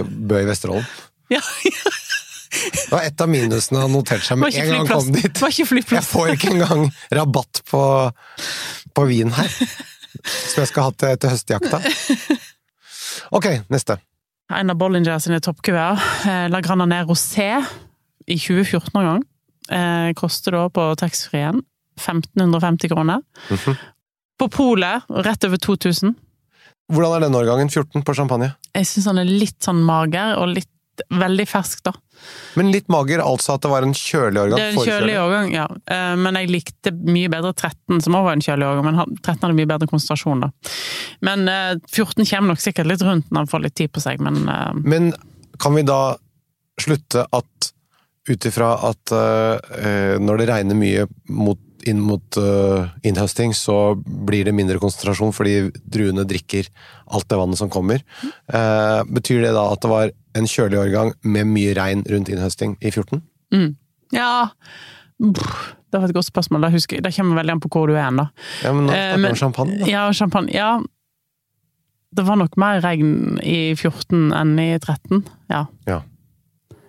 Bø 0.04 0.44
i 0.44 0.50
Vesterålen. 0.52 0.88
Ja, 1.34 1.40
Det 2.56 2.92
var 2.92 3.02
et 3.08 3.22
av 3.24 3.30
minusene 3.32 3.80
han 3.82 3.92
noterte 3.96 4.28
seg 4.28 4.38
med 4.38 4.54
en 4.54 4.68
gang 4.70 4.84
han 4.84 4.92
kom 4.92 5.08
dit. 5.16 5.40
Var 5.42 5.52
ikke 5.56 5.96
Jeg 5.96 6.06
får 6.06 6.30
ikke 6.36 6.52
engang 6.54 6.84
rabatt 7.18 7.64
på, 7.72 7.82
på 8.96 9.06
vin 9.10 9.34
her, 9.36 9.58
som 10.24 10.62
jeg 10.64 10.72
skal 10.72 10.88
ha 10.88 10.96
til, 10.96 11.18
til 11.22 11.34
høstjakta. 11.36 11.82
Ok, 13.34 13.46
neste. 13.72 13.96
En 14.54 14.70
av 14.70 14.78
Bollinger 14.78 15.18
sine 15.24 15.40
toppkuver, 15.42 15.98
eh, 16.30 16.46
La 16.52 16.60
ned 16.62 17.08
Rosé, 17.08 17.50
i 18.28 18.38
2014 18.38 19.00
en 19.00 19.08
gang, 19.08 19.24
eh, 19.70 20.14
koster 20.14 20.52
da 20.52 20.68
på 20.70 20.84
taxfree-en 21.00 21.62
1550 21.98 22.90
kroner. 22.90 23.22
Mhm. 23.50 23.78
På 24.38 24.50
polet 24.50 25.02
rett 25.10 25.44
over 25.46 25.58
2000. 25.58 26.16
Hvordan 26.92 27.16
er 27.16 27.20
denne 27.26 27.40
årgangen? 27.40 27.70
14 27.70 28.04
på 28.04 28.14
champagne? 28.14 28.56
Jeg 28.76 28.86
syns 28.86 29.06
han 29.06 29.18
er 29.18 29.26
litt 29.26 29.60
sånn 29.64 29.82
mager, 29.82 30.38
og 30.38 30.52
litt 30.54 30.70
veldig 31.10 31.46
fersk, 31.50 31.82
da. 31.86 31.94
Men 32.56 32.72
litt 32.74 32.88
mager, 32.92 33.22
altså 33.24 33.56
at 33.56 33.66
det 33.66 33.72
var 33.72 33.86
en 33.86 33.96
kjølig 33.98 34.42
årgang? 34.42 34.56
Det 34.58 34.66
er 34.66 34.74
en 34.76 34.90
kjølig 34.90 35.16
årgang, 35.22 35.54
ja. 35.54 35.66
Eh, 35.92 36.16
Men 36.22 36.40
jeg 36.40 36.52
likte 36.54 36.94
mye 36.96 37.32
bedre 37.34 37.54
13, 37.54 38.02
som 38.02 38.18
også 38.18 38.28
var 38.30 38.38
en 38.38 38.46
kjølig 38.46 38.68
årgang, 38.70 38.88
men 38.88 39.18
13 39.22 39.44
hadde 39.44 39.58
mye 39.60 39.72
bedre 39.74 39.90
konsentrasjon, 39.92 40.46
da. 40.48 40.52
Men 41.28 41.48
eh, 41.52 41.74
14 41.92 42.24
kommer 42.24 42.54
nok 42.54 42.64
sikkert 42.64 42.92
litt 42.92 43.06
rundt 43.06 43.32
når 43.32 43.46
han 43.46 43.54
får 43.54 43.66
litt 43.68 43.78
tid 43.82 43.94
på 43.96 44.04
seg, 44.04 44.24
men 44.24 44.44
eh, 44.48 44.72
Men 44.86 45.12
kan 45.62 45.76
vi 45.76 45.86
da 45.88 46.02
slutte 46.82 47.28
at 47.32 47.72
ut 48.26 48.46
ifra 48.50 48.72
at 48.90 49.14
eh, 49.14 50.16
når 50.22 50.42
det 50.42 50.48
regner 50.50 50.78
mye 50.78 51.06
mot, 51.30 51.60
inn 51.90 52.02
mot 52.04 52.38
uh, 52.42 52.90
innhøsting, 53.06 53.54
så 53.58 53.96
blir 53.96 54.48
det 54.48 54.56
mindre 54.56 54.80
konsentrasjon 54.82 55.34
fordi 55.36 55.72
druene 55.84 56.26
drikker 56.28 56.70
alt 57.06 57.28
det 57.30 57.40
vannet 57.40 57.60
som 57.62 57.72
kommer. 57.74 58.04
Uh, 58.50 59.06
betyr 59.10 59.46
det 59.46 59.54
da 59.56 59.68
at 59.72 59.84
det 59.84 59.92
var 59.92 60.14
en 60.36 60.50
kjølig 60.50 60.82
årgang 60.82 61.14
med 61.24 61.52
mye 61.52 61.76
regn 61.78 62.04
rundt 62.12 62.32
innhøsting 62.32 62.78
i 62.82 62.92
14? 62.92 63.24
Ja 64.14 64.50
Brr, 65.22 65.54
Det 65.92 66.02
var 66.02 66.10
et 66.10 66.18
godt 66.18 66.28
spørsmål. 66.28 66.66
Det, 66.66 66.74
husker, 66.76 67.00
det 67.02 67.14
kommer 67.16 67.40
veldig 67.40 67.56
an 67.56 67.62
på 67.64 67.72
hvor 67.72 67.88
du 67.88 67.96
er 67.96 68.04
hen, 68.04 68.20
da. 68.20 68.28
Ja, 68.66 68.74
men 68.76 68.90
nå 68.90 68.96
Eh, 68.96 69.14
snakker 69.14 69.22
vi 69.22 69.30
uh, 69.30 69.32
om 69.32 69.40
champagne, 69.40 69.78
da. 69.80 69.92
Ja, 69.92 70.02
champagne. 70.14 70.52
Ja. 70.52 70.72
Det 72.16 72.26
var 72.28 72.40
nok 72.40 72.58
mer 72.60 72.82
regn 72.84 73.40
i 73.44 73.76
14 73.78 74.34
enn 74.36 74.58
i 74.60 74.74
13. 74.80 75.24
Ja. 75.52 76.02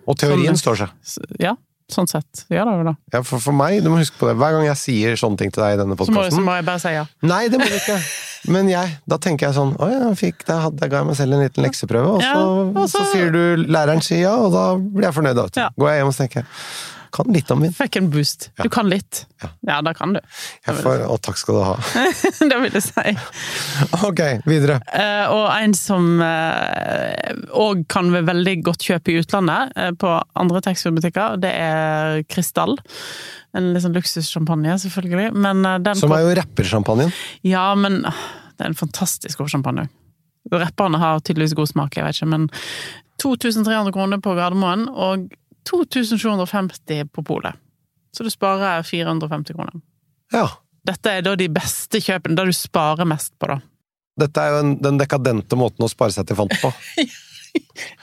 Og 0.07 0.19
teorien 0.19 0.59
står 0.59 0.83
seg. 0.83 1.15
Ja 1.43 1.55
sånn 1.91 2.07
sett. 2.11 2.45
Ja, 2.51 2.65
det 2.67 2.73
det. 2.89 2.95
Ja, 3.13 3.21
for, 3.23 3.39
for 3.43 3.55
meg, 3.55 3.79
du 3.83 3.89
må 3.89 3.99
huske 4.01 4.17
på 4.19 4.27
det, 4.29 4.35
hver 4.39 4.55
gang 4.57 4.65
jeg 4.67 4.79
sier 4.81 5.15
sånne 5.19 5.39
ting 5.39 5.53
til 5.55 5.63
deg 5.63 5.77
i 5.77 5.79
denne 5.81 5.95
Så 5.99 6.09
så 6.11 6.41
må 6.43 6.55
jeg 6.57 6.65
bare 6.67 6.81
si 6.83 6.91
ja. 6.95 7.05
Nei, 7.23 7.47
det 7.53 7.61
må 7.61 7.67
du 7.69 7.77
ikke. 7.77 7.97
Men 8.53 8.69
jeg, 8.71 8.97
da 9.09 9.17
tenker 9.17 9.47
jeg 9.47 9.55
sånn 9.57 9.73
Å 9.81 9.87
ja, 9.91 10.09
fikk, 10.15 10.43
da 10.47 10.59
hadde 10.67 10.87
ga 10.87 10.99
jeg 11.01 11.07
meg 11.09 11.17
selv 11.19 11.33
en 11.35 11.41
liten 11.41 11.65
lekseprøve, 11.65 12.11
og 12.17 12.21
så, 12.21 12.27
Ja, 12.27 12.43
og 12.43 12.83
så 12.91 13.01
så- 13.01 13.07
sier 13.13 13.31
du 13.33 13.63
læreren 13.65 14.03
sier 14.05 14.21
ja, 14.27 14.35
og 14.37 14.51
da 14.53 14.65
blir 14.77 15.07
jeg 15.09 15.15
fornøyd. 15.17 15.35
da. 15.41 15.47
Ja. 15.63 15.69
Går 15.77 15.89
jeg 15.91 16.03
hjem 16.03 16.11
og 16.13 16.15
tenker 16.21 16.45
kan 17.15 17.31
litt 17.33 17.51
om 17.53 17.63
vin. 17.65 17.73
En 17.97 18.09
boost. 18.13 18.49
Du 18.61 18.69
kan 18.73 18.89
litt. 18.89 19.23
Ja. 19.41 19.49
Ja, 19.69 19.77
da 19.85 19.93
kan 19.97 20.15
du. 20.17 20.21
Jeg 20.67 20.79
får, 20.81 21.05
og 21.07 21.21
takk 21.25 21.39
skal 21.39 21.57
du 21.57 21.63
ha. 21.65 21.75
det 22.51 22.59
vil 22.63 22.77
jeg 22.77 22.85
si. 22.87 23.15
Ok, 24.07 24.21
videre. 24.49 24.79
Uh, 24.91 25.25
og 25.33 25.45
en 25.55 25.77
som 25.77 26.07
òg 26.19 27.85
kan 27.91 28.11
være 28.13 28.29
veldig 28.33 28.55
godt 28.67 28.87
kjøp 28.89 29.11
i 29.13 29.17
utlandet, 29.21 29.73
uh, 29.77 29.91
på 29.97 30.13
andre 30.37 30.63
taxfree-butikker, 30.65 31.39
det 31.43 31.53
er 31.55 32.23
Krystall. 32.29 32.77
En 33.57 33.71
litt 33.73 33.83
sånn 33.83 33.95
luksussjampanje, 33.95 34.75
selvfølgelig. 34.85 35.31
Men 35.37 35.65
eh, 35.65 35.79
den 35.83 35.99
Som 35.99 36.13
er 36.15 36.25
jo 36.25 36.35
rappersjampanjen. 36.37 37.13
Ja, 37.47 37.69
men 37.79 38.03
ah, 38.07 38.23
det 38.57 38.65
er 38.65 38.73
en 38.73 38.79
fantastisk 38.79 39.41
god 39.41 39.51
champagne. 39.53 39.87
Rapperne 40.53 40.99
har 41.01 41.23
tydeligvis 41.25 41.57
god 41.57 41.71
smak, 41.71 41.97
jeg 41.97 42.05
vet 42.05 42.19
ikke, 42.19 42.31
men 42.31 42.47
2300 43.19 43.91
kroner 43.95 44.21
på 44.23 44.35
Gardermoen 44.37 44.85
og 44.93 45.27
2750 45.67 47.09
på 47.13 47.23
polet. 47.27 47.55
Så 48.15 48.23
du 48.25 48.31
sparer 48.33 48.83
450 48.87 49.53
kroner. 49.57 49.77
Ja. 50.33 50.47
Dette 50.87 51.11
er 51.19 51.25
da 51.25 51.35
de 51.37 51.49
beste 51.51 51.99
kjøpene, 52.01 52.37
da 52.39 52.45
du 52.47 52.53
sparer 52.55 53.05
mest 53.07 53.33
på, 53.39 53.49
da. 53.51 53.59
Dette 54.17 54.41
er 54.41 54.53
jo 54.55 54.59
en, 54.63 54.71
den 54.81 54.97
dekadente 54.97 55.57
måten 55.59 55.85
å 55.85 55.89
spare 55.91 56.15
seg 56.15 56.25
til 56.29 56.39
fant 56.39 56.55
på. 56.63 56.71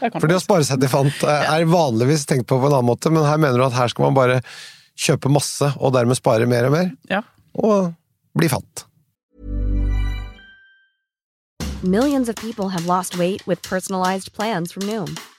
Det 0.01 0.09
For 0.19 0.27
det 0.27 0.35
å 0.39 0.43
spare 0.43 0.65
seg 0.67 0.81
til 0.83 0.91
fant 0.91 1.21
eh, 1.31 1.45
er 1.55 1.67
vanligvis 1.71 2.25
tenkt 2.27 2.47
på 2.51 2.57
på 2.59 2.67
en 2.67 2.73
annen 2.75 2.89
måte, 2.89 3.11
men 3.13 3.23
her 3.29 3.39
mener 3.39 3.61
du 3.61 3.65
at 3.67 3.77
her 3.77 3.91
skal 3.93 4.09
man 4.09 4.17
bare 4.17 4.39
kjøpe 4.99 5.31
masse, 5.31 5.69
og 5.79 5.93
dermed 5.95 6.19
spare 6.19 6.47
mer 6.51 6.67
og 6.67 6.73
mer, 6.75 6.89
Ja. 7.13 7.21
og 7.55 7.93
bli 8.35 8.49
fant. 8.51 8.83
Millions 11.85 12.29
of 12.29 12.35
people 12.37 12.69
have 12.71 12.87
lost 12.87 13.17
weight 13.19 13.47
with 13.47 13.63
personalized 13.63 14.33
plans 14.33 14.73
from 14.73 14.87
Noom, 14.89 15.15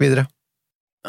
videre. 0.00 0.28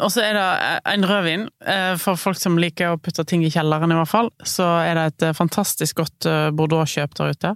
Og 0.02 0.10
så 0.10 0.24
er 0.26 0.34
det 0.34 0.44
en 0.90 1.06
rødvin, 1.06 1.46
eh, 1.70 1.94
for 2.02 2.18
folk 2.18 2.38
som 2.38 2.58
liker 2.58 2.94
å 2.94 2.98
putte 2.98 3.22
ting 3.30 3.44
i 3.46 3.50
kjelleren 3.54 3.94
i 3.94 3.98
hvert 4.00 4.10
fall. 4.10 4.30
Så 4.42 4.66
er 4.82 4.98
det 4.98 5.04
et 5.12 5.26
eh, 5.28 5.36
fantastisk 5.38 6.02
godt 6.02 6.26
eh, 6.26 6.48
Bordeaux-kjøp 6.50 7.14
der 7.14 7.36
ute. 7.36 7.52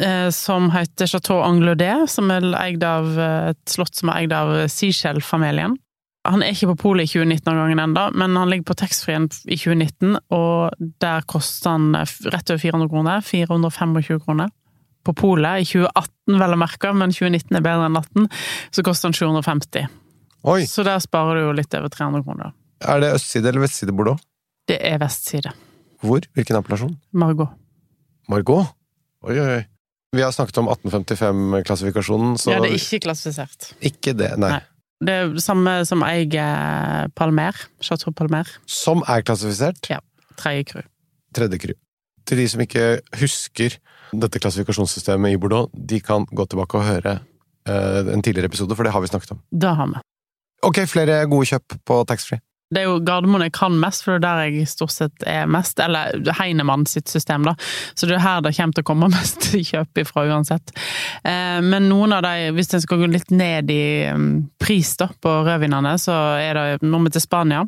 Eh, 0.00 0.30
som 0.30 0.70
heter 0.70 1.10
Chateau 1.10 1.42
Anglaudais, 1.42 2.14
som 2.14 2.30
er 2.30 2.46
eid 2.62 2.84
av 2.86 3.12
eh, 3.18 3.50
et 3.50 3.60
slott 3.68 3.98
som 3.98 4.12
er 4.12 4.22
eid 4.22 4.32
av 4.32 4.54
Seashell-familien. 4.72 5.76
Han 6.28 6.42
er 6.44 6.52
ikke 6.52 6.72
på 6.72 6.80
polet 6.84 7.08
i 7.08 7.18
2019-årgangen 7.18 7.80
ennå, 7.82 8.08
men 8.20 8.36
han 8.36 8.50
ligger 8.50 8.70
på 8.70 8.78
taxfree-en 8.80 9.28
i 9.48 9.56
2019, 9.56 10.18
og 10.34 10.76
der 11.02 11.28
koster 11.28 11.76
han 11.76 11.92
eh, 11.98 12.16
rett 12.32 12.54
over 12.54 12.64
400 12.64 12.92
kroner. 12.94 13.24
425 13.26 14.24
kroner. 14.24 14.52
På 15.04 15.12
polet 15.16 15.60
i 15.60 15.68
2018, 15.76 16.40
vel 16.40 16.56
å 16.56 16.62
merke, 16.64 16.96
men 16.96 17.12
2019 17.12 17.60
er 17.60 17.68
bedre 17.68 17.88
enn 17.88 18.00
18, 18.00 18.28
så 18.72 18.84
koster 18.86 19.10
han 19.12 19.18
750. 19.18 19.88
Oi! 20.48 20.62
Så 20.70 20.84
der 20.86 21.00
sparer 21.04 21.36
du 21.36 21.46
jo 21.48 21.54
litt 21.56 21.74
over 21.76 21.92
300 21.92 22.24
kroner. 22.24 22.52
Er 22.80 23.02
det 23.02 23.10
østside 23.18 23.50
eller 23.50 23.66
vestside 23.66 23.92
Bordeaux? 23.96 24.20
Det 24.68 24.78
er 24.84 25.00
vestside. 25.02 25.52
Hvor? 26.04 26.24
Hvilken 26.36 26.56
appellasjon? 26.60 26.94
Margot. 27.12 27.50
Margot? 28.30 28.70
Oi, 29.26 29.34
oi, 29.34 29.48
oi. 29.58 29.62
Vi 30.16 30.22
har 30.24 30.32
snakket 30.32 30.56
om 30.62 30.70
1855-klassifikasjonen, 30.72 32.38
så 32.40 32.54
Ja, 32.54 32.60
det 32.62 32.70
er 32.70 32.78
ikke 32.78 33.02
klassifisert. 33.04 33.72
ikke 33.84 34.14
det, 34.16 34.30
nei. 34.40 34.54
Nei. 34.56 34.62
Det 35.04 35.14
er 35.14 35.28
det 35.34 35.42
samme 35.44 35.74
som 35.86 36.02
eier 36.02 37.10
Palmer. 37.14 37.54
Chateau 37.84 38.10
Palmer. 38.16 38.48
Som 38.66 39.04
er 39.06 39.22
klassifisert. 39.22 39.84
Ja. 39.90 40.00
Tredje 40.40 40.64
crew. 40.72 40.82
Tredje 41.34 41.58
kru. 41.58 41.74
Til 42.26 42.40
de 42.40 42.48
som 42.48 42.60
ikke 42.64 43.00
husker 43.20 43.76
dette 44.12 44.40
klassifikasjonssystemet 44.40 45.36
i 45.36 45.38
Bordeaux, 45.40 45.68
de 45.74 46.00
kan 46.00 46.24
gå 46.32 46.46
tilbake 46.48 46.80
og 46.80 46.84
høre 46.88 47.18
eh, 47.68 48.12
en 48.14 48.22
tidligere 48.24 48.48
episode, 48.48 48.74
for 48.74 48.84
det 48.88 48.92
har 48.92 49.04
vi 49.04 49.10
snakket 49.12 49.36
om. 49.36 49.42
Det 49.52 49.74
har 49.76 49.92
vi. 49.92 50.00
Ok, 50.66 50.82
flere 50.90 51.22
gode 51.30 51.50
kjøp 51.52 51.78
på 51.86 52.02
taxfree. 52.08 52.42
Det 52.68 52.82
er 52.82 52.90
jo 52.90 52.98
Gardermoen 53.00 53.46
jeg 53.46 53.54
kan 53.56 53.76
mest, 53.80 54.02
for 54.04 54.18
det 54.20 54.28
er 54.28 54.42
der 54.42 54.58
jeg 54.58 54.68
stort 54.68 54.92
sett 54.92 55.22
er 55.24 55.46
mest. 55.48 55.78
Eller 55.80 56.12
Heinemann 56.36 56.84
sitt 56.88 57.08
system, 57.08 57.46
da. 57.48 57.54
Så 57.96 58.06
det 58.06 58.18
er 58.18 58.24
her 58.26 58.42
det 58.44 58.52
kommer 58.58 58.76
til 58.76 58.84
å 58.84 58.88
komme 58.90 59.08
mest 59.14 59.48
kjøp 59.70 60.02
ifra 60.02 60.26
uansett. 60.28 60.74
Eh, 61.22 61.58
men 61.64 61.88
noen 61.88 62.12
av 62.18 62.26
de, 62.26 62.50
hvis 62.56 62.74
en 62.76 62.84
skal 62.84 63.00
gå 63.00 63.08
litt 63.08 63.32
ned 63.32 63.72
i 63.72 63.82
mm, 64.12 64.28
pris 64.60 64.92
da, 65.00 65.08
på 65.08 65.34
rødvinene, 65.48 65.96
så 66.02 66.18
er 66.42 66.60
det 66.60 66.66
vi 66.84 67.14
til 67.14 67.24
Spania, 67.24 67.64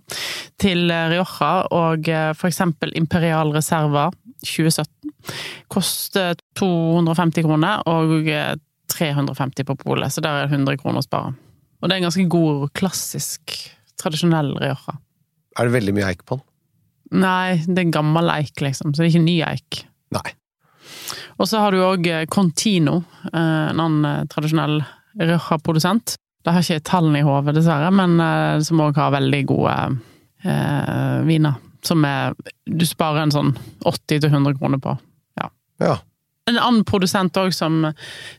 til 0.61 0.90
Rioja 0.90 1.52
og 1.73 2.09
eh, 2.09 2.32
for 2.37 2.52
eksempel 2.52 2.92
Imperial 3.00 3.54
Reserva 3.56 4.11
2017. 4.44 5.14
Koster 5.73 6.37
250 6.61 7.49
kroner 7.49 7.87
og 7.88 8.28
eh, 8.28 8.59
350 8.92 9.64
på 9.64 9.80
polet, 9.80 10.12
så 10.12 10.20
der 10.20 10.42
er 10.42 10.50
det 10.50 10.59
100 10.61 10.82
kroner 10.82 11.00
å 11.00 11.09
spare. 11.09 11.38
Og 11.80 11.88
det 11.88 11.94
er 11.94 12.00
en 12.02 12.08
ganske 12.08 12.26
god, 12.30 12.66
klassisk, 12.76 13.56
tradisjonell 14.00 14.52
Rioja. 14.60 14.96
Er 15.58 15.68
det 15.68 15.75
veldig 15.75 15.96
mye 15.96 16.10
eik 16.12 16.25
på 16.28 16.38
den? 16.38 16.46
Nei, 17.20 17.58
det 17.66 17.82
er 17.82 17.94
gammel 17.96 18.30
eik, 18.30 18.60
liksom, 18.62 18.92
så 18.92 19.02
det 19.02 19.08
er 19.08 19.12
ikke 19.14 19.25
ny 19.26 19.38
eik. 19.42 19.80
Nei. 20.14 20.28
Og 21.40 21.49
så 21.49 21.62
har 21.62 21.75
du 21.75 21.82
òg 21.82 22.06
Contino, 22.30 23.00
eh, 23.32 23.70
en 23.72 23.80
annen 23.80 24.04
eh, 24.06 24.26
tradisjonell 24.30 24.78
Rioja-produsent. 25.18 26.14
Det 26.44 26.54
har 26.54 26.64
ikke 26.64 26.84
tallene 26.87 27.20
i 27.20 27.26
hodet, 27.26 27.56
dessverre, 27.56 27.90
men 27.92 28.14
eh, 28.22 28.60
som 28.64 28.80
òg 28.84 29.00
har 29.00 29.16
veldig 29.16 29.40
gode 29.50 29.75
eh, 30.44 31.18
viner. 31.26 31.58
Som 31.84 32.04
er 32.04 32.37
Du 32.68 32.84
sparer 32.87 33.25
en 33.25 33.34
sånn 33.34 33.54
80-100 33.88 34.58
kroner 34.60 34.80
på. 34.84 34.94
Ja. 35.40 35.49
Ja. 35.82 35.96
En 36.50 36.59
annen 36.59 36.85
produsent 36.88 37.37
òg 37.40 37.52
som, 37.54 37.80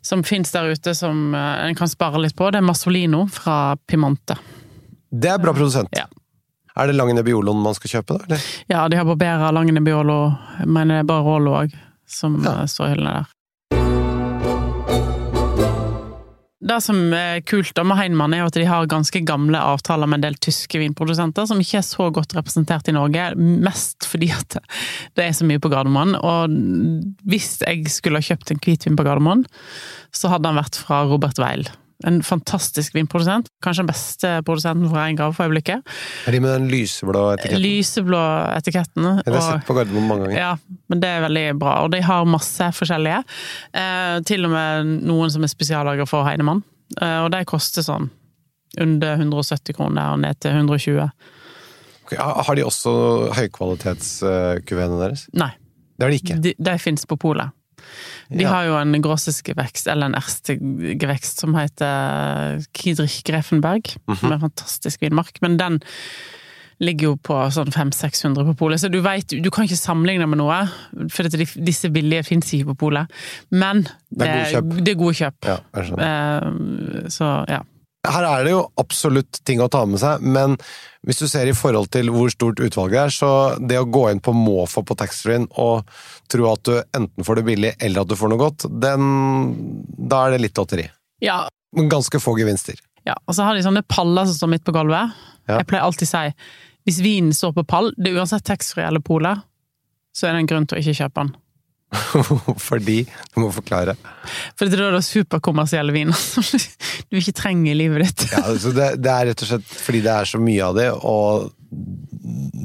som 0.06 0.24
fins 0.28 0.52
der 0.54 0.72
ute, 0.76 0.94
som 0.98 1.34
eh, 1.38 1.66
en 1.70 1.78
kan 1.80 1.90
spare 1.92 2.20
litt 2.24 2.36
på, 2.38 2.50
det 2.52 2.60
er 2.62 2.68
Masolino 2.68 3.26
fra 3.32 3.76
Pimante. 3.88 4.36
Det 5.12 5.30
er 5.32 5.40
bra 5.44 5.54
produsent. 5.56 5.90
Ja. 5.98 6.06
Er 6.80 6.88
det 6.88 6.96
Lange 6.96 7.14
Nebbioloen 7.18 7.60
man 7.66 7.76
skal 7.76 7.98
kjøpe, 7.98 8.16
da? 8.16 8.26
Eller? 8.30 8.44
Ja, 8.72 8.86
de 8.92 8.96
har 9.00 9.08
Barbera, 9.10 9.50
Langenebiolo, 9.52 10.20
men 10.72 10.88
det 10.94 11.02
er 11.02 11.08
bare 11.10 11.26
Rolo 11.26 11.58
òg, 11.66 11.74
som 12.08 12.38
Ja. 12.46 12.62
står 12.68 12.88
i 12.88 12.94
hyllene 12.96 13.16
der. 13.20 13.26
Det 16.62 16.78
som 16.86 16.98
er 17.18 17.42
kult 17.50 17.78
med 17.82 17.98
Heinmann, 17.98 18.36
er 18.38 18.46
at 18.46 18.58
de 18.58 18.68
har 18.70 18.90
ganske 18.90 19.24
gamle 19.26 19.58
avtaler 19.58 20.10
med 20.10 20.20
en 20.20 20.28
del 20.28 20.38
tyske 20.46 20.78
vinprodusenter, 20.78 21.48
som 21.50 21.62
ikke 21.62 21.80
er 21.80 21.88
så 21.88 22.10
godt 22.14 22.36
representert 22.38 22.92
i 22.92 22.94
Norge. 22.94 23.32
Mest 23.38 24.06
fordi 24.06 24.30
at 24.36 24.60
det 25.18 25.26
er 25.26 25.34
så 25.34 25.48
mye 25.50 25.62
på 25.62 25.72
Gardermoen. 25.74 26.14
Og 26.22 26.54
hvis 27.26 27.56
jeg 27.66 27.90
skulle 27.90 28.22
ha 28.22 28.30
kjøpt 28.30 28.54
en 28.54 28.62
hvitvin 28.62 29.00
på 29.00 29.08
Gardermoen, 29.08 29.48
så 30.14 30.30
hadde 30.30 30.52
han 30.52 30.62
vært 30.62 30.78
fra 30.84 31.02
Robert 31.10 31.42
Weil. 31.42 31.66
En 32.08 32.22
fantastisk 32.26 32.96
vinprodusent. 32.96 33.48
Kanskje 33.62 33.84
den 33.84 33.90
beste 33.92 34.30
produsenten 34.48 34.90
for 34.90 34.98
en 35.04 35.16
gave 35.20 35.34
for 35.38 35.46
øyeblikket. 35.46 35.84
Er 36.28 36.32
de 36.36 36.40
med 36.42 36.54
den 36.56 36.70
lyseblå 36.72 37.26
etiketten? 37.36 37.62
Lyseblå 37.62 38.22
etiketten. 38.58 39.04
Ja, 39.04 39.16
det 39.26 39.34
har 39.34 39.38
jeg 39.42 39.60
sett 39.60 39.68
på 39.68 39.76
Gardermoen 39.78 40.08
mange 40.10 40.26
ganger. 40.30 40.40
ja, 40.40 40.80
men 40.90 41.04
det 41.04 41.12
er 41.12 41.22
veldig 41.28 41.46
bra. 41.62 41.76
Og 41.86 41.92
de 41.94 42.02
har 42.08 42.26
masse 42.26 42.72
forskjellige. 42.80 43.22
Eh, 43.74 44.16
til 44.26 44.46
og 44.46 44.52
med 44.56 44.92
noen 45.06 45.30
som 45.34 45.44
er 45.46 45.52
spesiallager 45.54 46.10
for 46.10 46.26
Heinemann. 46.26 46.64
Eh, 47.02 47.20
og 47.26 47.30
de 47.36 47.44
koster 47.46 47.86
sånn 47.86 48.10
under 48.80 49.18
170 49.20 49.76
kroner 49.76 50.14
og 50.16 50.20
ned 50.24 50.40
til 50.40 50.52
120. 50.56 51.10
Okay, 52.08 52.18
Har 52.18 52.56
de 52.56 52.64
også 52.66 52.92
høykvalitetskuveene 53.38 55.00
deres? 55.02 55.26
Nei, 55.38 55.52
Det 55.98 56.06
har 56.06 56.12
de 56.12 56.20
ikke. 56.22 56.38
de, 56.42 56.54
de 56.58 56.78
fins 56.80 57.06
på 57.06 57.18
polet. 57.20 57.52
De 58.30 58.48
har 58.48 58.68
jo 58.68 58.78
en 58.80 59.02
grossesgevekst, 59.04 59.88
eller 59.92 60.12
en 60.12 60.20
erstegevekst, 60.20 61.42
som 61.44 61.56
heter 61.58 62.62
Kiedrich 62.78 63.22
Grefenberg. 63.28 63.96
Mm 63.96 64.16
-hmm. 64.16 64.20
Som 64.20 64.32
er 64.32 64.36
en 64.36 64.48
fantastisk 64.50 65.02
vinmark. 65.02 65.42
Men 65.42 65.58
den 65.58 65.82
ligger 66.82 67.12
jo 67.12 67.18
på 67.22 67.38
sånn 67.54 67.72
500-600 67.72 68.48
på 68.52 68.58
polet, 68.66 68.82
så 68.82 68.90
du 68.90 69.00
veit 69.02 69.28
du 69.28 69.50
kan 69.54 69.68
ikke 69.68 69.78
sammenligne 69.78 70.28
med 70.30 70.42
noe. 70.42 70.64
For 71.14 71.30
disse 71.30 71.92
billige 71.94 72.24
fins 72.24 72.54
ikke 72.54 72.72
på 72.74 72.78
polet. 72.88 73.12
Men 73.50 73.88
Det 74.10 74.28
er 74.28 74.34
gode 74.34 74.52
kjøp. 74.52 74.86
det 74.86 74.92
er 74.92 75.00
gode 75.04 75.14
kjøp. 75.14 75.46
Ja. 75.46 75.58
Eh, 76.08 77.10
så 77.14 77.46
ja. 77.50 77.62
Her 78.08 78.26
er 78.26 78.46
det 78.46 78.54
jo 78.56 78.62
absolutt 78.82 79.44
ting 79.46 79.60
å 79.62 79.70
ta 79.70 79.84
med 79.86 80.02
seg, 80.02 80.24
men 80.26 80.56
hvis 81.06 81.22
du 81.22 81.28
ser 81.30 81.50
i 81.50 81.54
forhold 81.58 81.92
til 81.94 82.10
hvor 82.14 82.32
stort 82.34 82.62
utvalget 82.62 83.00
er, 83.04 83.14
så 83.14 83.30
det 83.62 83.78
å 83.78 83.86
gå 83.86 84.08
inn 84.10 84.22
på 84.24 84.34
måfå 84.34 84.82
på 84.86 84.98
taxfree-en 84.98 85.46
og 85.62 85.90
tro 86.32 86.48
at 86.50 86.64
du 86.66 86.80
enten 86.98 87.26
får 87.28 87.40
det 87.40 87.46
billig 87.52 87.74
eller 87.78 88.02
at 88.02 88.10
du 88.10 88.18
får 88.18 88.32
noe 88.34 88.42
godt, 88.42 88.66
den, 88.82 89.06
da 89.98 90.26
er 90.26 90.36
det 90.36 90.46
litt 90.48 90.62
lotteri. 90.62 90.90
ja. 91.22 91.44
Ganske 91.72 92.20
få 92.20 92.34
gevinster. 92.36 92.76
Ja, 93.08 93.14
og 93.24 93.32
så 93.38 93.46
har 93.48 93.56
de 93.56 93.62
sånne 93.64 93.86
paller 93.88 94.26
som 94.28 94.36
står 94.36 94.50
midt 94.52 94.66
på 94.68 94.74
gulvet. 94.76 95.14
Ja. 95.48 95.62
Jeg 95.62 95.70
pleier 95.70 95.86
alltid 95.86 96.10
å 96.10 96.10
si 96.10 96.24
hvis 96.90 97.00
vinen 97.00 97.34
står 97.34 97.54
på 97.56 97.64
pall, 97.64 97.94
det 97.96 98.12
er 98.12 98.20
uansett 98.20 98.44
taxfree 98.44 98.84
eller 98.88 99.04
polet, 99.06 99.40
så 100.12 100.28
er 100.28 100.36
det 100.36 100.42
en 100.42 100.50
grunn 100.50 100.68
til 100.68 100.78
å 100.78 100.82
ikke 100.82 100.98
kjøpe 100.98 101.22
den. 101.22 101.32
Fordi 102.70 103.02
Du 103.04 103.42
må 103.42 103.50
forklare. 103.54 103.96
Fordi 104.60 104.72
det 104.72 104.80
er 104.80 104.96
da 104.96 105.02
superkommersielle 105.04 105.94
viner 105.96 106.18
som 106.34 106.46
du 107.12 107.20
ikke 107.20 107.36
trenger 107.38 107.74
i 107.74 107.78
livet 107.84 108.08
ditt. 108.08 108.28
Ja, 108.32 108.46
altså 108.54 108.72
det, 108.76 108.94
det 109.04 109.12
er 109.12 109.32
rett 109.32 109.44
og 109.44 109.52
slett 109.52 109.76
fordi 109.82 110.04
det 110.06 110.14
er 110.14 110.30
så 110.30 110.40
mye 110.42 110.70
av 110.70 110.78
det, 110.78 110.88
og 110.96 111.52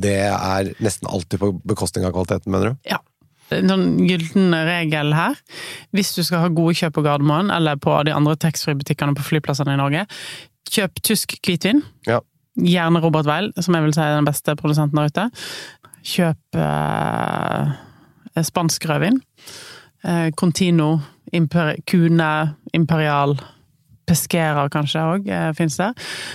det 0.06 0.16
er 0.28 0.72
nesten 0.82 1.08
alltid 1.10 1.42
på 1.42 1.52
bekostning 1.66 2.06
av 2.06 2.14
kvaliteten, 2.14 2.52
mener 2.52 2.74
du? 2.74 2.90
Ja. 2.90 3.00
En 3.54 3.70
sånn 3.70 3.86
gyllen 4.02 4.54
regel 4.66 5.12
her. 5.14 5.36
Hvis 5.94 6.10
du 6.16 6.22
skal 6.26 6.42
ha 6.42 6.50
gode 6.50 6.74
kjøp 6.78 6.96
på 6.96 7.04
Gardermoen, 7.06 7.52
eller 7.54 7.78
på 7.78 7.94
de 8.06 8.14
andre 8.14 8.34
taxfree-butikkene 8.42 9.14
på 9.14 9.26
flyplassene 9.28 9.76
i 9.76 9.80
Norge, 9.80 10.06
kjøp 10.74 11.02
tysk 11.06 11.36
hvitvin. 11.46 11.84
Ja. 12.08 12.20
Gjerne 12.58 13.02
Robert 13.04 13.28
Weil, 13.28 13.52
som 13.62 13.76
jeg 13.76 13.86
vil 13.86 13.94
si 13.94 14.02
er 14.02 14.16
den 14.18 14.26
beste 14.26 14.56
produsenten 14.58 14.98
der 14.98 15.12
ute. 15.12 15.28
Kjøp 16.06 16.58
eh, 16.58 17.76
spansk 18.44 18.84
rødvin. 18.90 19.20
Eh, 20.04 20.30
Contino, 20.36 21.00
Imper 21.32 21.76
Cune, 21.86 22.54
Imperial, 22.76 23.36
Pesquera 24.06 24.68
kanskje 24.70 25.00
òg, 25.02 25.28
eh, 25.28 25.52
fins 25.58 25.76
der. 25.80 25.94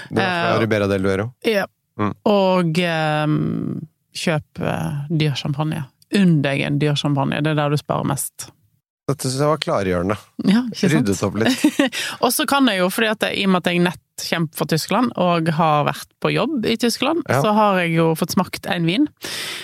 Det 0.10 0.20
er 0.24 0.32
fra 0.48 0.56
Eh, 0.56 0.60
Ribera 0.60 0.88
del 0.88 1.02
Duero. 1.04 1.30
Ja. 1.46 1.66
Mm. 2.00 2.14
Og 2.26 2.80
eh, 2.80 3.28
kjøp 4.16 4.60
eh, 4.60 5.06
dyr 5.10 5.36
champagne. 5.40 5.86
Unn 6.18 6.42
deg 6.44 6.62
en 6.68 6.80
dyr 6.82 6.96
champagne, 7.00 7.40
det 7.42 7.54
er 7.54 7.56
der 7.62 7.70
du 7.70 7.78
sparer 7.80 8.04
mest. 8.08 8.50
Dette 9.08 9.28
synes 9.28 9.40
jeg 9.42 9.50
var 9.50 9.58
klargjørende. 9.64 10.16
Ja, 10.48 10.62
ikke 10.72 10.90
sant? 10.90 10.94
Ryddet 10.94 11.24
opp 11.24 11.36
litt. 11.40 11.64
og 12.24 12.32
så 12.32 12.46
kan 12.48 12.68
jeg 12.68 12.80
jo, 12.80 12.90
fordi 12.94 13.08
at 13.12 13.24
jeg, 13.28 13.40
i 13.42 13.46
og 13.48 13.54
med 13.56 13.64
at 13.64 13.72
jeg 13.72 13.82
nett 13.84 14.26
kommer 14.30 14.54
fra 14.56 14.66
Tyskland, 14.70 15.12
og 15.18 15.50
har 15.58 15.86
vært 15.88 16.12
på 16.22 16.32
jobb 16.36 16.66
i 16.70 16.76
Tyskland, 16.80 17.24
Ja. 17.28 17.40
så 17.42 17.52
har 17.58 17.80
jeg 17.82 17.96
jo 17.96 18.12
fått 18.16 18.36
smakt 18.36 18.68
en 18.70 18.86
vin 18.86 19.08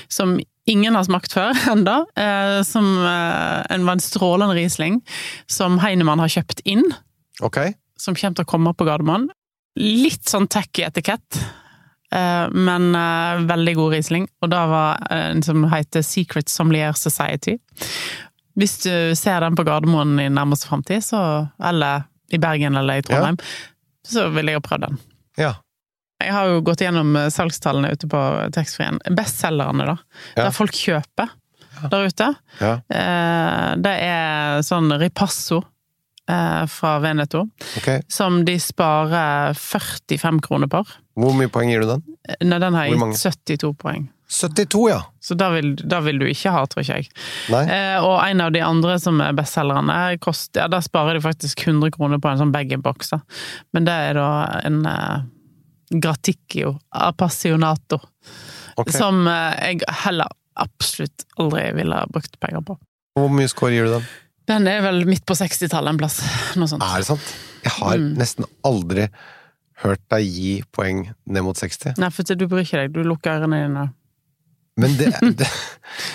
som 0.10 0.40
ingen 0.68 0.96
har 0.98 1.06
smakt 1.08 1.34
før 1.36 1.56
enda, 1.74 2.02
eh, 2.20 2.60
som 2.68 2.86
eh, 3.04 3.64
en, 3.74 3.86
var 3.88 3.98
en 3.98 4.04
strålende 4.04 4.56
Riesling, 4.58 5.00
som 5.52 5.80
Heinemann 5.84 6.20
har 6.24 6.32
kjøpt 6.34 6.64
inn, 6.68 6.84
Ok. 7.42 7.60
som 8.00 8.16
kommer 8.18 8.36
til 8.40 8.46
å 8.48 8.52
komme 8.52 8.74
på 8.78 8.88
Gardermoen. 8.88 9.30
Litt 9.78 10.26
sånn 10.30 10.48
tacky 10.50 10.84
etikett, 10.88 11.40
eh, 12.12 12.48
men 12.52 12.90
veldig 13.48 13.76
god 13.78 13.94
Riesling. 13.98 14.28
Og 14.42 14.50
da 14.54 14.64
var 14.72 15.04
en 15.14 15.44
som 15.46 15.68
heter 15.72 16.06
Secret 16.06 16.50
Sommelier 16.50 16.98
Society. 16.98 17.58
Hvis 18.58 18.80
du 18.88 19.14
ser 19.16 19.44
den 19.46 19.56
på 19.58 19.66
Gardermoen 19.68 20.16
i 20.20 20.30
nærmeste 20.34 20.66
framtid, 20.66 21.06
Eller 21.62 22.08
i 22.34 22.38
Bergen 22.42 22.76
eller 22.76 22.98
i 22.98 23.04
Trondheim, 23.06 23.38
så 24.04 24.28
vil 24.34 24.50
jeg 24.50 24.58
ha 24.58 24.64
prøvd 24.66 24.88
den. 24.88 24.98
Ja. 25.38 25.54
Jeg 26.24 26.34
har 26.34 26.50
jo 26.50 26.62
gått 26.66 26.82
gjennom 26.82 27.16
eh, 27.20 27.30
salgstallene 27.34 27.94
ute 27.94 28.10
på 28.10 28.22
taxfree-en. 28.56 29.02
Bestselgerne, 29.18 29.92
da. 29.92 29.98
Ja. 30.36 30.48
Der 30.48 30.56
folk 30.56 30.76
kjøper. 30.76 31.34
der 31.92 32.08
ute. 32.10 32.34
Ja. 32.62 32.74
Eh, 32.90 33.72
det 33.86 33.96
er 34.08 34.62
sånn 34.66 34.90
ripasso 34.98 35.62
eh, 36.30 36.66
fra 36.72 36.98
Veneto, 37.04 37.48
okay. 37.78 38.02
som 38.08 38.44
de 38.46 38.58
sparer 38.60 39.54
45 39.54 40.42
kroner 40.48 40.72
på. 40.72 40.84
Hvor 41.18 41.34
mye 41.38 41.52
poeng 41.54 41.72
gir 41.72 41.86
du 41.86 41.92
den? 41.96 42.06
Nei, 42.46 42.62
den 42.62 42.78
har 42.78 42.88
jeg 42.88 42.98
gitt 42.98 43.58
72 43.58 43.74
poeng. 43.82 44.10
72, 44.28 44.90
ja! 44.92 45.00
Så 45.24 45.38
da 45.40 45.48
vil, 45.54 45.72
da 45.88 46.02
vil 46.04 46.20
du 46.20 46.26
ikke 46.28 46.52
ha, 46.52 46.66
tror 46.68 46.84
ikke 46.84 46.98
jeg. 47.00 47.08
Eh, 47.48 47.96
og 48.04 48.18
en 48.26 48.44
av 48.44 48.52
de 48.52 48.60
andre 48.64 48.98
som 49.00 49.22
er 49.24 49.36
bestselgerne, 49.38 49.96
ja, 50.20 50.68
da 50.68 50.82
sparer 50.84 51.16
de 51.16 51.24
faktisk 51.24 51.64
100 51.64 51.94
kroner 51.96 52.20
på 52.20 52.32
en 52.32 52.42
sånn 52.42 52.52
bag-in-box. 52.52 53.14
Men 53.76 53.88
det 53.88 53.96
er 54.10 54.20
da 54.20 54.28
en 54.68 54.82
eh, 54.90 55.24
Graticchio 55.92 56.74
appassionato, 56.92 58.00
okay. 58.76 58.92
som 58.98 59.22
eh, 59.28 59.56
jeg 59.78 59.82
heller 60.04 60.28
absolutt 60.58 61.24
aldri 61.40 61.70
ville 61.78 62.00
brukt 62.12 62.40
penger 62.44 62.64
på. 62.66 62.76
Hvor 63.18 63.30
mye 63.34 63.48
score 63.52 63.72
gir 63.76 63.88
du 63.88 63.94
den? 63.98 64.08
Den 64.48 64.68
er 64.72 64.82
vel 64.86 65.02
midt 65.10 65.26
på 65.28 65.36
60-tallet 65.36 65.94
en 65.96 66.00
plass. 66.00 66.22
Noe 66.60 66.70
sånt. 66.72 66.84
Er 66.86 67.04
det 67.04 67.08
sant? 67.10 67.34
Jeg 67.64 67.74
har 67.82 67.98
Mm. 67.98 68.14
nesten 68.20 68.46
aldri 68.64 69.08
hørt 69.84 70.02
deg 70.10 70.24
gi 70.26 70.52
poeng 70.74 71.04
ned 71.26 71.44
mot 71.46 71.58
60. 71.58 71.98
Nei, 72.02 72.10
for 72.10 72.24
du 72.24 72.48
bryr 72.48 72.64
ikke 72.66 72.80
deg, 72.84 72.94
du 72.96 73.04
lukker 73.04 73.38
ørene 73.42 73.60
dine. 73.66 73.88
Men 74.78 74.94
det, 74.98 75.10
det 75.42 75.48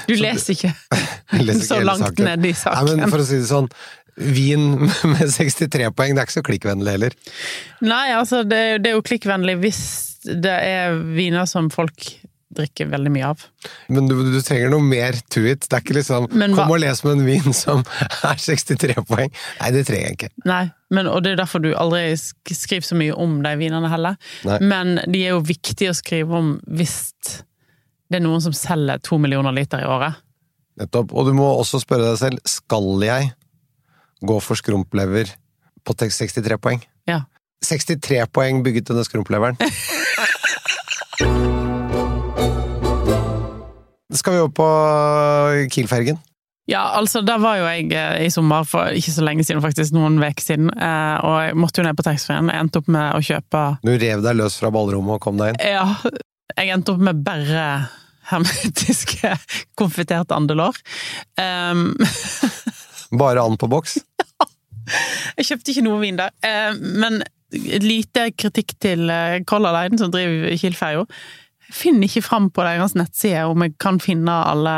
Du 0.09 0.15
leser 0.15 0.55
ikke 0.55 0.71
leser 1.43 1.59
ikke 1.59 1.67
så 1.67 1.81
langt 1.83 2.19
ned 2.23 2.45
i 2.47 2.53
Nei, 2.53 2.57
saken. 2.59 3.01
men 3.03 3.11
for 3.11 3.23
å 3.23 3.27
si 3.27 3.41
det 3.41 3.49
sånn, 3.51 3.69
vin 4.17 4.67
med 5.13 5.23
63 5.33 5.91
poeng, 5.97 6.15
det 6.17 6.23
er 6.25 6.29
ikke 6.29 6.39
så 6.41 6.45
klikkvennlig 6.47 6.97
heller. 6.97 7.17
Nei, 7.85 8.07
altså, 8.17 8.43
det, 8.45 8.63
det 8.85 8.93
er 8.93 8.99
jo 8.99 9.07
klikkvennlig 9.07 9.59
hvis 9.63 9.83
det 10.23 10.53
er 10.55 10.99
viner 11.17 11.49
som 11.51 11.71
folk 11.73 12.11
drikker 12.53 12.91
veldig 12.93 13.09
mye 13.15 13.29
av. 13.31 13.43
Men 13.89 14.11
du, 14.11 14.13
du 14.29 14.37
trenger 14.45 14.69
noe 14.75 14.85
mer 14.85 15.17
to 15.33 15.41
it. 15.49 15.65
Det 15.65 15.73
er 15.79 15.81
ikke 15.87 15.95
liksom 15.97 16.27
Men 16.37 16.53
hva- 16.53 16.67
Kom 16.67 16.75
og 16.75 16.83
les 16.83 17.01
med 17.07 17.15
en 17.17 17.23
vin 17.25 17.55
som 17.57 17.81
er 18.29 18.37
63 18.43 18.99
poeng. 19.09 19.33
Nei, 19.63 19.71
det 19.73 19.87
trenger 19.89 20.11
jeg 20.11 20.19
ikke. 20.19 20.31
Nei, 20.51 20.67
men, 20.93 21.09
og 21.09 21.25
det 21.25 21.33
er 21.33 21.41
derfor 21.41 21.65
du 21.65 21.71
aldri 21.73 22.03
skriver 22.21 22.85
så 22.85 22.99
mye 23.01 23.17
om 23.17 23.39
de 23.47 23.55
vinene 23.57 23.89
heller. 23.89 24.19
Nei. 24.45 24.59
Men 24.69 24.99
de 25.09 25.25
er 25.25 25.33
jo 25.33 25.41
viktige 25.49 25.95
å 25.95 25.97
skrive 25.97 26.37
om 26.43 26.53
hvis 26.69 26.99
det 28.13 28.21
er 28.21 28.27
noen 28.27 28.45
som 28.45 28.53
selger 28.53 29.01
to 29.01 29.17
millioner 29.17 29.57
liter 29.57 29.81
i 29.81 29.89
året. 29.89 30.21
Nettopp. 30.77 31.17
Og 31.17 31.31
du 31.31 31.35
må 31.37 31.49
også 31.57 31.81
spørre 31.81 32.11
deg 32.13 32.21
selv, 32.21 32.45
skal 32.49 32.93
jeg 33.09 33.33
gå 34.23 34.41
for 34.43 34.55
skrumplever 34.59 35.27
på 35.83 35.95
63 35.99 36.59
poeng? 36.63 36.81
Ja. 37.11 37.25
63 37.65 38.27
poeng 38.35 38.63
bygget 38.65 38.89
denne 38.91 39.05
skrumpleveren. 39.07 39.57
Skal 44.13 44.35
vi 44.35 44.43
over 44.43 44.53
på 44.53 44.69
Kiel-fergen? 45.73 46.19
Ja, 46.71 46.93
altså, 46.95 47.21
der 47.27 47.41
var 47.43 47.57
jo 47.59 47.65
jeg 47.67 47.89
eh, 47.91 48.27
i 48.27 48.31
sommer 48.31 48.67
for 48.69 48.95
ikke 48.95 49.11
så 49.11 49.25
lenge 49.27 49.45
siden, 49.45 49.63
faktisk, 49.65 49.95
noen 49.97 50.21
uker 50.23 50.45
siden, 50.45 50.71
eh, 50.71 51.17
og 51.19 51.35
jeg 51.43 51.57
måtte 51.59 51.81
jo 51.81 51.87
ned 51.89 51.97
på 51.99 52.05
taxfree-en. 52.07 52.53
Jeg 52.53 52.65
endte 52.65 52.83
opp 52.83 52.91
med 52.93 53.17
å 53.17 53.25
kjøpe 53.25 53.63
Du 53.83 53.91
rev 53.91 54.23
deg 54.23 54.39
løs 54.39 54.59
fra 54.61 54.71
ballrommet 54.75 55.19
og 55.19 55.25
kom 55.25 55.41
deg 55.41 55.53
inn? 55.53 55.59
Ja, 55.75 55.89
jeg 56.55 56.71
endte 56.77 56.95
opp 56.95 57.03
med 57.03 57.25
bare 57.27 57.67
hermetiske 58.31 59.35
konfiterte 59.81 60.39
andelår. 60.39 60.79
Um, 61.35 61.91
Bare 63.19 63.43
and 63.45 63.59
på 63.61 63.69
boks? 63.71 63.99
jeg 65.39 65.47
kjøpte 65.49 65.73
ikke 65.75 65.85
noe 65.87 66.01
vin 66.03 66.19
der, 66.21 66.33
eh, 66.47 66.73
men 66.81 67.21
lite 67.83 68.31
kritikk 68.33 68.75
til 68.81 69.11
eh, 69.13 69.41
Color 69.49 69.75
Line, 69.77 69.99
som 70.01 70.13
driver 70.13 70.55
Kiel-ferja. 70.59 71.05
Jeg 71.69 71.77
finner 71.77 72.09
ikke 72.09 72.25
fram 72.25 72.49
på 72.53 72.65
deres 72.67 72.95
nettside 72.99 73.45
om 73.49 73.65
jeg 73.65 73.75
kan 73.81 74.01
finne 74.03 74.33
alle 74.49 74.73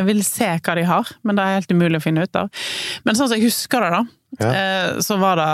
Jeg 0.00 0.06
vil 0.08 0.22
se 0.24 0.48
hva 0.64 0.74
de 0.76 0.82
har, 0.88 1.08
men 1.24 1.36
det 1.38 1.44
er 1.44 1.58
helt 1.60 1.72
umulig 1.76 2.00
å 2.00 2.04
finne 2.04 2.24
ut 2.24 2.36
av. 2.40 2.48
Men 3.06 3.16
sånn 3.16 3.28
som 3.30 3.36
jeg 3.38 3.46
husker 3.50 3.84
det, 3.84 3.90
da, 3.94 4.02
Ja. 4.40 4.52
eh, 4.56 5.00
så 5.04 5.18
var 5.20 5.36
det 5.36 5.50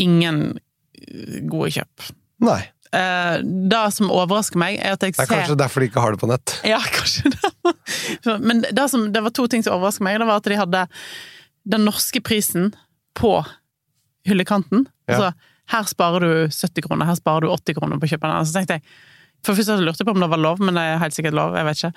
ingen 0.00 0.42
eh, 0.54 1.40
gode 1.50 1.72
kjøp. 1.74 2.12
Nei. 2.46 2.60
Eh, 2.94 3.36
Det 3.42 3.82
som 3.94 4.10
overrasker 4.14 4.58
meg, 4.62 4.78
er 4.78 4.94
at 4.94 5.02
jeg 5.02 5.14
ser 5.18 5.26
Det 5.26 5.30
er 5.30 5.34
kanskje 5.42 5.58
derfor 5.58 5.82
de 5.82 5.90
ikke 5.90 6.00
har 6.06 6.14
det 6.14 6.20
på 6.22 6.30
nett. 6.30 6.54
Ja, 6.66 6.78
kanskje 6.94 7.34
det. 7.34 7.74
Men 8.46 8.62
det, 8.70 8.86
som, 8.90 9.10
det 9.12 9.22
var 9.26 9.34
to 9.34 9.46
ting 9.50 9.62
som 9.66 9.74
overrasker 9.76 10.06
meg. 10.06 10.18
Det 10.22 10.26
var 10.30 10.38
at 10.42 10.48
de 10.50 10.58
hadde 10.62 10.86
den 11.68 11.84
norske 11.84 12.20
prisen 12.24 12.72
på 13.18 13.34
hyllekanten. 14.28 14.86
Ja. 15.08 15.14
Altså, 15.16 15.32
her 15.70 15.86
sparer 15.90 16.20
du 16.24 16.32
70 16.50 16.82
kroner, 16.86 17.06
her 17.06 17.18
sparer 17.18 17.46
du 17.46 17.52
80 17.54 17.78
kroner 17.78 18.00
på 18.00 18.08
å 18.08 18.12
kjøpe 18.14 18.28
den. 18.30 18.46
Så 18.48 18.56
tenkte 18.58 18.78
jeg 18.80 18.84
for 19.40 19.56
først 19.56 19.70
lurte 19.80 20.02
jeg 20.02 20.04
på 20.04 20.12
om 20.12 20.20
det 20.20 20.28
var 20.28 20.40
lov, 20.42 20.58
men 20.60 20.76
det 20.76 20.82
er 20.84 20.98
helt 21.00 21.14
sikkert 21.16 21.32
lov. 21.32 21.54
Jeg 21.56 21.64
vet 21.64 21.78
ikke. 21.78 21.90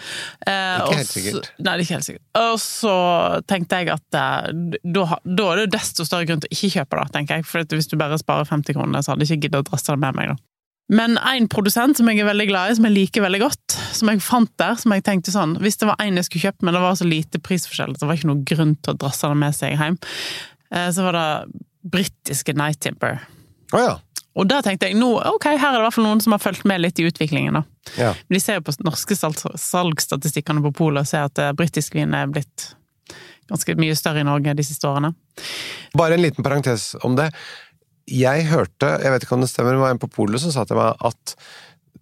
Eh, 0.48 0.78
Ikke 0.80 0.96
helt 0.96 1.10
så- 1.12 1.42
Nei, 1.60 1.64
det 1.66 1.74
er 1.74 1.82
ikke 1.84 1.98
helt 1.98 2.06
sikkert. 2.08 2.24
Og 2.40 2.54
så 2.64 2.94
tenkte 3.52 3.80
jeg 3.82 3.90
at 3.92 4.16
eh, 4.16 4.80
da, 4.86 5.18
da 5.26 5.50
er 5.52 5.56
det 5.58 5.72
desto 5.74 6.06
større 6.08 6.26
grunn 6.30 6.40
til 6.40 6.48
å 6.48 6.56
ikke 6.56 6.72
kjøpe, 6.80 6.96
da, 7.02 7.04
tenker 7.12 7.36
jeg. 7.36 7.46
For 7.46 7.60
hvis 7.68 7.90
du 7.92 7.98
bare 8.00 8.16
sparer 8.18 8.48
50 8.48 8.74
kroner, 8.78 9.04
så 9.04 9.12
hadde 9.12 9.28
jeg 9.28 9.36
ikke 9.42 9.50
giddet 9.50 9.60
å 9.66 9.70
drasse 9.74 9.92
det 9.92 10.00
med 10.00 10.16
meg, 10.16 10.32
da. 10.32 10.36
Men 10.92 11.16
en 11.18 11.48
produsent 11.48 11.98
som 11.98 12.10
jeg 12.12 12.20
er 12.20 12.28
veldig 12.28 12.48
glad 12.50 12.72
i, 12.72 12.76
som 12.76 12.86
jeg 12.90 12.96
liker 12.98 13.24
veldig 13.24 13.40
godt, 13.46 13.76
som 13.96 14.10
jeg 14.12 14.20
fant 14.22 14.52
der, 14.60 14.76
som 14.80 14.92
jeg 14.92 15.06
tenkte 15.08 15.32
sånn 15.32 15.54
Hvis 15.64 15.78
det 15.80 15.88
var 15.88 16.02
en 16.04 16.20
jeg 16.20 16.28
skulle 16.28 16.50
kjøpt, 16.50 16.66
men 16.66 16.76
det 16.76 16.82
var 16.84 16.98
så 17.00 17.08
lite 17.08 17.40
prisforskjell, 17.40 17.96
så 17.96 18.04
det 18.04 18.10
var 18.10 18.20
ikke 18.20 18.32
noe 18.34 18.48
grunn 18.50 18.74
til 18.84 18.94
å 18.94 19.00
drasse 19.06 19.30
det 19.32 19.40
med 19.40 19.56
seg 19.56 19.78
hjem, 19.80 19.98
eh, 20.76 20.90
så 20.92 21.06
var 21.08 21.18
det 21.18 21.62
britiske 21.94 22.56
Night 22.60 22.82
Timber. 22.84 23.24
Oh, 23.72 23.80
ja. 23.80 23.96
Og 24.34 24.48
da 24.50 24.60
tenkte 24.66 24.90
jeg 24.90 24.98
nå, 24.98 25.12
ok, 25.36 25.46
her 25.54 25.70
er 25.70 25.76
det 25.78 25.82
i 25.84 25.86
hvert 25.86 25.96
fall 25.96 26.08
noen 26.08 26.22
som 26.24 26.34
har 26.34 26.42
fulgt 26.42 26.64
med 26.66 26.82
litt 26.82 27.00
i 27.00 27.08
utviklingen, 27.08 27.60
da. 27.60 27.64
ja. 28.00 28.14
De 28.34 28.40
ser 28.42 28.60
jo 28.60 28.68
på 28.68 28.76
norske 28.84 29.16
salg- 29.18 29.44
salgsstatistikkene 29.62 30.64
på 30.66 30.74
polet 30.84 31.06
og 31.06 31.10
ser 31.10 31.28
at 31.30 31.40
eh, 31.42 31.54
britisk 31.58 31.96
vin 31.96 32.16
er 32.18 32.32
blitt 32.32 32.74
ganske 33.52 33.76
mye 33.78 33.96
større 33.98 34.24
i 34.24 34.26
Norge 34.28 34.56
de 34.58 34.64
siste 34.66 34.88
årene. 34.88 35.12
Bare 35.98 36.16
en 36.16 36.24
liten 36.24 36.46
parentes 36.46 36.94
om 37.04 37.18
det. 37.20 37.28
Jeg 38.10 38.48
hørte, 38.50 38.90
jeg 39.00 39.14
vet 39.14 39.26
ikke 39.26 39.38
om 39.38 39.46
det 39.46 39.52
stemmer, 39.52 39.78
det 39.78 39.84
var 39.84 39.94
en 39.94 40.02
på 40.02 40.12
polet 40.12 40.42
som 40.44 40.52
sa 40.52 40.66
til 40.68 40.80
meg 40.80 41.06
at 41.08 41.36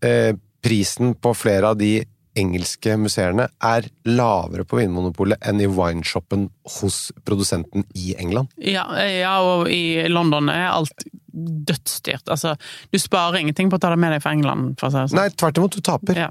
eh, 0.06 0.32
prisen 0.66 1.14
på 1.18 1.34
flere 1.38 1.74
av 1.74 1.78
de 1.78 2.00
engelske 2.40 2.96
museene 3.00 3.48
er 3.68 3.88
lavere 4.08 4.64
på 4.68 4.80
Vinmonopolet 4.80 5.42
enn 5.48 5.60
i 5.60 5.68
wineshopen 5.68 6.48
hos 6.78 7.00
produsenten 7.28 7.84
i 7.98 8.14
England. 8.16 8.54
Ja, 8.56 8.86
eh, 8.98 9.20
ja, 9.20 9.36
og 9.44 9.68
i 9.72 10.08
London 10.10 10.50
er 10.54 10.70
alt 10.72 11.06
dødsdyrt. 11.32 12.28
Altså, 12.32 12.56
du 12.92 13.00
sparer 13.00 13.42
ingenting 13.42 13.72
på 13.72 13.80
å 13.80 13.84
ta 13.84 13.92
det 13.92 14.00
med 14.02 14.16
deg 14.16 14.24
fra 14.24 14.34
England, 14.36 14.78
for 14.80 14.90
å 14.90 14.94
si 14.94 15.12
sånn. 15.12 15.20
Nei, 15.20 15.30
tvert 15.36 15.60
imot, 15.60 15.76
du 15.76 15.86
taper. 15.86 16.24
Ja. 16.28 16.30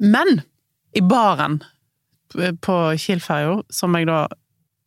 Men 0.00 0.42
i 0.96 1.04
baren 1.04 1.60
på 2.64 2.76
Kiel-ferja, 3.00 3.60
som 3.72 3.96
jeg 3.96 4.08
da 4.08 4.26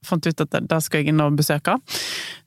fant 0.05 0.25
ut 0.25 0.43
at 0.43 0.59
det 0.67 0.81
skal 0.83 1.01
jeg 1.03 1.13
inn 1.13 1.23
og 1.23 1.37
besøke, 1.39 1.77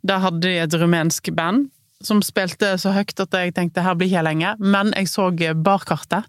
der 0.03 0.23
hadde 0.25 0.43
de 0.45 0.59
et 0.65 0.77
rumensk 0.81 1.31
band 1.37 1.69
som 2.05 2.21
spilte 2.25 2.75
så 2.81 2.93
høyt 2.95 3.21
at 3.23 3.37
jeg 3.39 3.55
tenkte 3.57 3.85
her 3.85 3.97
blir 3.97 4.11
ikke 4.11 4.19
jeg 4.21 4.29
lenge, 4.29 4.55
men 4.61 4.93
jeg 4.97 5.09
så 5.09 5.31
barkartet. 5.57 6.27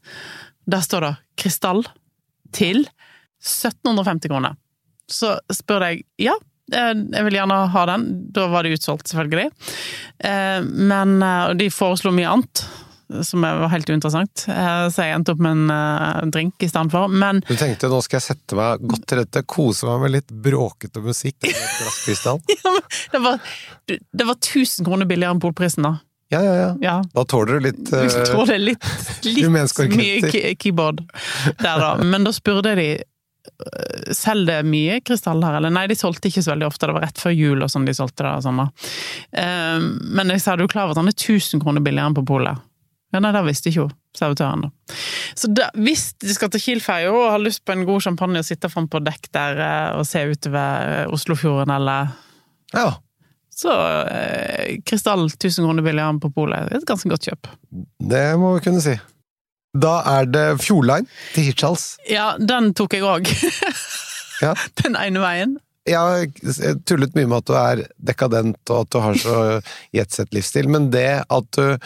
Der 0.66 0.82
står 0.82 1.02
det 1.02 1.16
'Krystall' 1.38 1.86
til 2.52 2.88
1750 3.42 4.30
kroner. 4.30 4.56
Så 5.12 5.38
spør 5.52 5.90
jeg 5.90 6.06
ja, 6.18 6.34
eh, 6.72 6.94
jeg 6.96 7.26
vil 7.26 7.38
gjerne 7.38 7.68
ha 7.70 7.86
den. 7.86 8.32
Da 8.32 8.48
var 8.48 8.64
det 8.64 8.78
utsolgt, 8.80 9.08
selvfølgelig. 9.08 9.52
Eh, 10.20 10.62
Men 10.62 11.22
eh, 11.22 11.54
de 11.54 11.70
foreslo 11.70 12.12
mye 12.12 12.32
annet, 12.32 12.66
som 13.24 13.42
var 13.42 13.68
helt 13.68 13.90
uinteressant. 13.90 14.46
Eh, 14.50 14.88
Så 14.90 15.06
jeg 15.06 15.16
endte 15.16 15.36
opp 15.36 15.44
med 15.44 15.52
en 15.52 15.70
eh, 15.74 16.26
drink 16.34 16.64
i 16.64 16.70
stedet 16.70 16.92
for. 16.94 17.12
Men 17.12 17.44
Du 17.48 17.56
tenkte 17.60 17.90
nå 17.92 18.02
skal 18.06 18.20
jeg 18.20 18.28
sette 18.32 18.58
meg 18.58 18.84
godt 18.90 19.08
til 19.10 19.22
rette, 19.22 19.46
kose 19.50 19.88
meg 19.90 20.04
med 20.06 20.16
litt 20.18 20.36
bråkete 20.48 21.04
musikk 21.06 21.38
og 21.44 21.52
et 21.52 21.78
glass 21.80 22.02
krystall. 22.06 22.42
det 23.14 23.24
var, 23.24 23.40
det 23.88 24.28
var 24.28 24.38
1000 24.40 24.88
kroner 24.88 25.10
billigere 25.10 25.38
enn 25.38 25.44
polprisen, 25.44 25.88
da. 25.88 25.98
Ja, 26.34 26.42
ja, 26.42 26.54
ja. 26.58 26.70
Ja. 26.82 26.96
Da 27.14 27.24
tåler 27.30 27.60
du 27.60 27.68
litt 27.68 27.92
uh, 27.94 28.00
eh, 28.02 28.24
tror 28.26 28.48
det 28.50 28.56
er 28.56 28.64
litt, 28.72 28.88
litt 29.28 29.50
mye 29.94 30.56
keyboard 30.58 31.04
der, 31.62 31.76
da. 31.78 31.92
Men 32.02 32.26
da 32.26 32.34
spurte 32.36 32.74
de 32.80 32.96
Selger 34.10 34.48
det 34.64 34.68
mye 34.68 34.96
krystall 35.06 35.44
her, 35.46 35.60
eller? 35.60 35.70
Nei, 35.70 35.84
de 35.86 35.96
solgte 35.96 36.32
ikke 36.32 36.42
så 36.42 36.56
veldig 36.56 36.66
ofte, 36.66 36.88
det 36.90 36.96
var 36.98 37.04
rett 37.06 37.20
før 37.22 37.36
jul 37.38 37.62
og 37.62 37.70
sånn 37.70 37.86
de 37.86 37.94
solgte 37.94 38.26
det. 38.26 38.32
sånn 38.42 38.58
da. 38.58 38.66
Men 40.18 40.34
jeg 40.34 40.42
sa, 40.42 40.56
er 40.56 40.64
du 40.64 40.66
klar 40.66 40.88
over 40.88 40.96
at 40.96 41.00
han 41.04 41.12
er 41.12 41.14
1000 41.14 41.62
kroner 41.62 41.86
billigere 41.86 42.10
enn 42.10 42.18
på 42.18 42.24
polet? 42.26 42.58
Ja, 43.16 43.22
nei, 43.24 43.32
det 43.32 43.46
visste 43.48 43.72
ikke 43.72 43.86
jo 43.86 43.88
servitøren. 44.16 44.66
Så 45.40 45.48
da, 45.56 45.70
hvis 45.80 46.10
de 46.20 46.34
skal 46.36 46.50
til 46.52 46.62
Kiel-ferja 46.66 47.14
og 47.16 47.30
har 47.32 47.40
lyst 47.44 47.64
på 47.68 47.72
en 47.76 47.86
god 47.88 48.04
champagne 48.04 48.42
og 48.42 48.48
sitte 48.48 48.68
framme 48.72 48.92
på 48.92 49.00
dekk 49.06 49.30
der 49.36 49.62
eh, 49.64 49.90
og 49.96 50.04
se 50.10 50.26
utover 50.34 50.92
eh, 51.02 51.14
Oslofjorden, 51.16 51.72
eller 51.78 52.12
Ja. 52.76 52.90
så 53.56 53.72
eh, 54.12 54.78
Krystall 54.86 55.26
1000 55.30 55.64
kroner 55.64 55.86
billigere 55.86 56.20
på 56.20 56.32
polet. 56.36 56.72
Et 56.76 56.86
ganske 56.88 57.10
godt 57.12 57.28
kjøp. 57.30 57.48
Det 58.12 58.26
må 58.42 58.54
vi 58.58 58.64
kunne 58.68 58.84
si. 58.84 58.98
Da 59.76 59.98
er 60.20 60.28
det 60.32 60.46
Fjordline 60.64 61.08
til 61.36 61.50
Hirtshals. 61.50 61.98
Ja, 62.12 62.34
den 62.40 62.74
tok 62.76 62.94
jeg 62.96 63.04
òg. 63.04 63.32
Ja. 64.44 64.54
Den 64.84 64.96
ene 65.00 65.20
veien. 65.24 65.58
Jeg 65.86 65.98
har 66.02 66.80
tullet 66.90 67.14
mye 67.18 67.30
med 67.30 67.44
at 67.44 67.50
du 67.50 67.56
er 67.60 67.84
dekadent 68.12 68.74
og 68.74 68.86
at 68.86 68.92
du 68.94 69.00
har 69.04 69.20
så 69.22 69.36
jetsett-livsstil, 69.98 70.70
men 70.74 70.90
det 70.94 71.10
at 71.22 71.60
du 71.60 71.78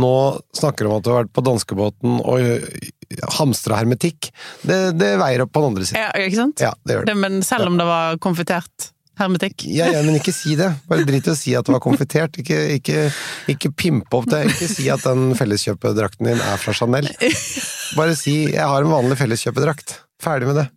nå 0.00 0.14
snakker 0.56 0.88
om 0.88 0.96
at 0.98 1.04
du 1.04 1.12
har 1.12 1.22
vært 1.24 1.34
på 1.36 1.44
danskebåten 1.44 2.18
og 2.22 3.28
hamstra 3.36 3.82
hermetikk, 3.82 4.30
det, 4.64 4.80
det, 4.96 5.14
veier 5.20 5.44
opp 5.44 5.52
på 5.52 5.62
den 5.62 5.74
andre 5.74 5.88
siden. 5.88 6.00
Ja, 6.00 6.10
ikke 6.24 6.40
sant? 6.40 6.64
Ja, 6.64 6.72
det 6.80 6.96
gjør 6.96 7.06
det. 7.06 7.12
det 7.12 7.20
men 7.20 7.44
selv 7.46 7.68
om 7.68 7.78
det 7.80 7.88
var 7.88 8.18
konfitert 8.24 8.92
hermetikk? 9.20 9.66
Ja, 9.68 9.90
ja, 9.92 10.02
men 10.06 10.16
ikke 10.18 10.34
si 10.34 10.56
det. 10.58 10.70
Bare 10.88 11.04
drit 11.08 11.28
i 11.28 11.32
å 11.32 11.38
si 11.38 11.52
at 11.58 11.68
det 11.68 11.76
var 11.76 11.82
konfitert. 11.84 12.38
Ikke, 12.40 12.58
ikke, 12.78 13.08
ikke 13.52 13.72
pimpe 13.76 14.22
opp 14.22 14.30
det. 14.32 14.46
Ikke 14.54 14.70
si 14.70 14.88
at 14.92 15.04
den 15.04 15.36
felleskjøpedrakten 15.38 16.32
din 16.32 16.40
er 16.40 16.60
fra 16.60 16.74
Chanel. 16.76 17.10
Bare 17.98 18.16
si 18.16 18.46
'jeg 18.48 18.64
har 18.64 18.80
en 18.80 18.94
vanlig 18.96 19.20
felleskjøpedrakt'. 19.20 19.98
Ferdig 20.22 20.48
med 20.48 20.62
det. 20.62 20.70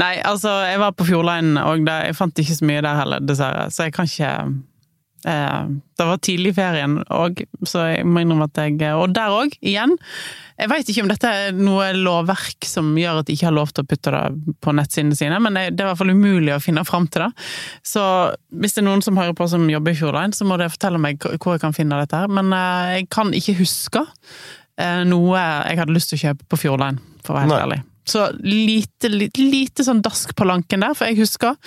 Nei, 0.00 0.14
altså, 0.24 0.48
jeg 0.64 0.80
var 0.80 0.94
på 0.96 1.04
Fjordline, 1.04 1.60
og 1.68 1.82
det, 1.84 1.96
jeg 2.08 2.16
fant 2.16 2.38
ikke 2.40 2.56
så 2.56 2.68
mye 2.68 2.84
der 2.84 2.96
heller, 2.96 3.24
dessverre. 3.28 3.66
Så 3.72 3.86
jeg 3.86 3.92
kan 3.92 4.08
ikke 4.08 4.30
eh, 5.28 5.66
Det 6.00 6.06
var 6.08 6.22
tidlig 6.24 6.54
i 6.54 6.56
ferien 6.56 6.94
òg, 7.12 7.42
så 7.68 7.84
jeg 7.90 8.06
må 8.08 8.22
innrømme 8.22 8.48
at 8.48 8.62
jeg 8.62 8.94
Og 8.96 9.12
der 9.12 9.34
òg, 9.36 9.52
igjen. 9.60 9.92
Jeg 10.62 10.70
veit 10.72 10.88
ikke 10.88 11.04
om 11.04 11.10
dette 11.10 11.28
er 11.28 11.52
noe 11.58 11.90
lovverk 11.96 12.64
som 12.68 12.88
gjør 12.96 13.20
at 13.20 13.28
de 13.28 13.36
ikke 13.36 13.50
har 13.50 13.56
lov 13.56 13.74
til 13.74 13.84
å 13.84 13.90
putte 13.90 14.14
det 14.14 14.56
på 14.64 14.74
nettsidene 14.78 15.18
sine, 15.18 15.40
men 15.44 15.58
det 15.58 15.66
er 15.66 15.84
i 15.84 15.90
hvert 15.90 16.00
fall 16.00 16.14
umulig 16.14 16.54
å 16.56 16.62
finne 16.62 16.86
fram 16.88 17.08
til 17.12 17.26
det. 17.26 17.30
Så 17.84 18.02
hvis 18.62 18.76
det 18.76 18.84
er 18.84 18.88
noen 18.88 19.04
som 19.04 19.20
hører 19.20 19.36
på 19.36 19.50
som 19.52 19.68
jobber 19.68 19.92
i 19.92 19.98
Fjordline, 19.98 20.32
så 20.36 20.48
må 20.48 20.56
dere 20.56 20.72
fortelle 20.72 21.02
meg 21.02 21.20
hvor 21.20 21.58
jeg 21.58 21.64
kan 21.66 21.76
finne 21.76 22.00
dette 22.00 22.24
her. 22.24 22.32
Men 22.32 22.48
eh, 22.56 22.98
jeg 23.02 23.12
kan 23.12 23.36
ikke 23.36 23.58
huske 23.60 24.06
eh, 24.08 25.04
noe 25.04 25.36
jeg 25.36 25.82
hadde 25.84 26.00
lyst 26.00 26.14
til 26.14 26.22
å 26.22 26.26
kjøpe 26.28 26.48
på 26.48 26.64
Fjordline, 26.64 27.02
for 27.20 27.34
å 27.34 27.42
være 27.42 27.50
helt 27.50 27.58
Nei. 27.58 27.64
ærlig. 27.68 27.82
Så 28.08 28.30
lite, 28.42 29.08
lite, 29.12 29.44
lite 29.44 29.84
sånn 29.86 30.02
dask 30.02 30.34
på 30.38 30.46
lanken 30.48 30.82
der, 30.82 30.96
for 30.98 31.10
jeg 31.10 31.20
husker 31.22 31.58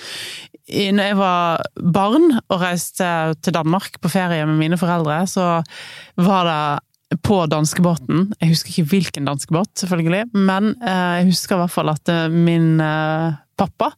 når 0.66 1.12
jeg 1.12 1.16
var 1.20 1.62
barn 1.94 2.24
og 2.50 2.58
reiste 2.58 3.06
til 3.38 3.54
Danmark 3.54 4.00
på 4.02 4.10
ferie 4.10 4.46
med 4.48 4.58
mine 4.58 4.78
foreldre, 4.80 5.20
så 5.30 5.60
var 6.18 6.48
det 6.48 7.20
på 7.22 7.36
danskebåten 7.46 8.32
Jeg 8.40 8.50
husker 8.50 8.72
ikke 8.72 8.88
hvilken 8.90 9.28
danskebåt, 9.28 9.70
selvfølgelig, 9.78 10.24
men 10.34 10.72
eh, 10.82 11.12
jeg 11.20 11.28
husker 11.30 11.54
i 11.54 11.60
hvert 11.60 11.74
fall 11.76 11.92
at 11.92 12.10
eh, 12.10 12.24
min 12.32 12.80
eh, 12.82 13.36
pappa 13.56 13.92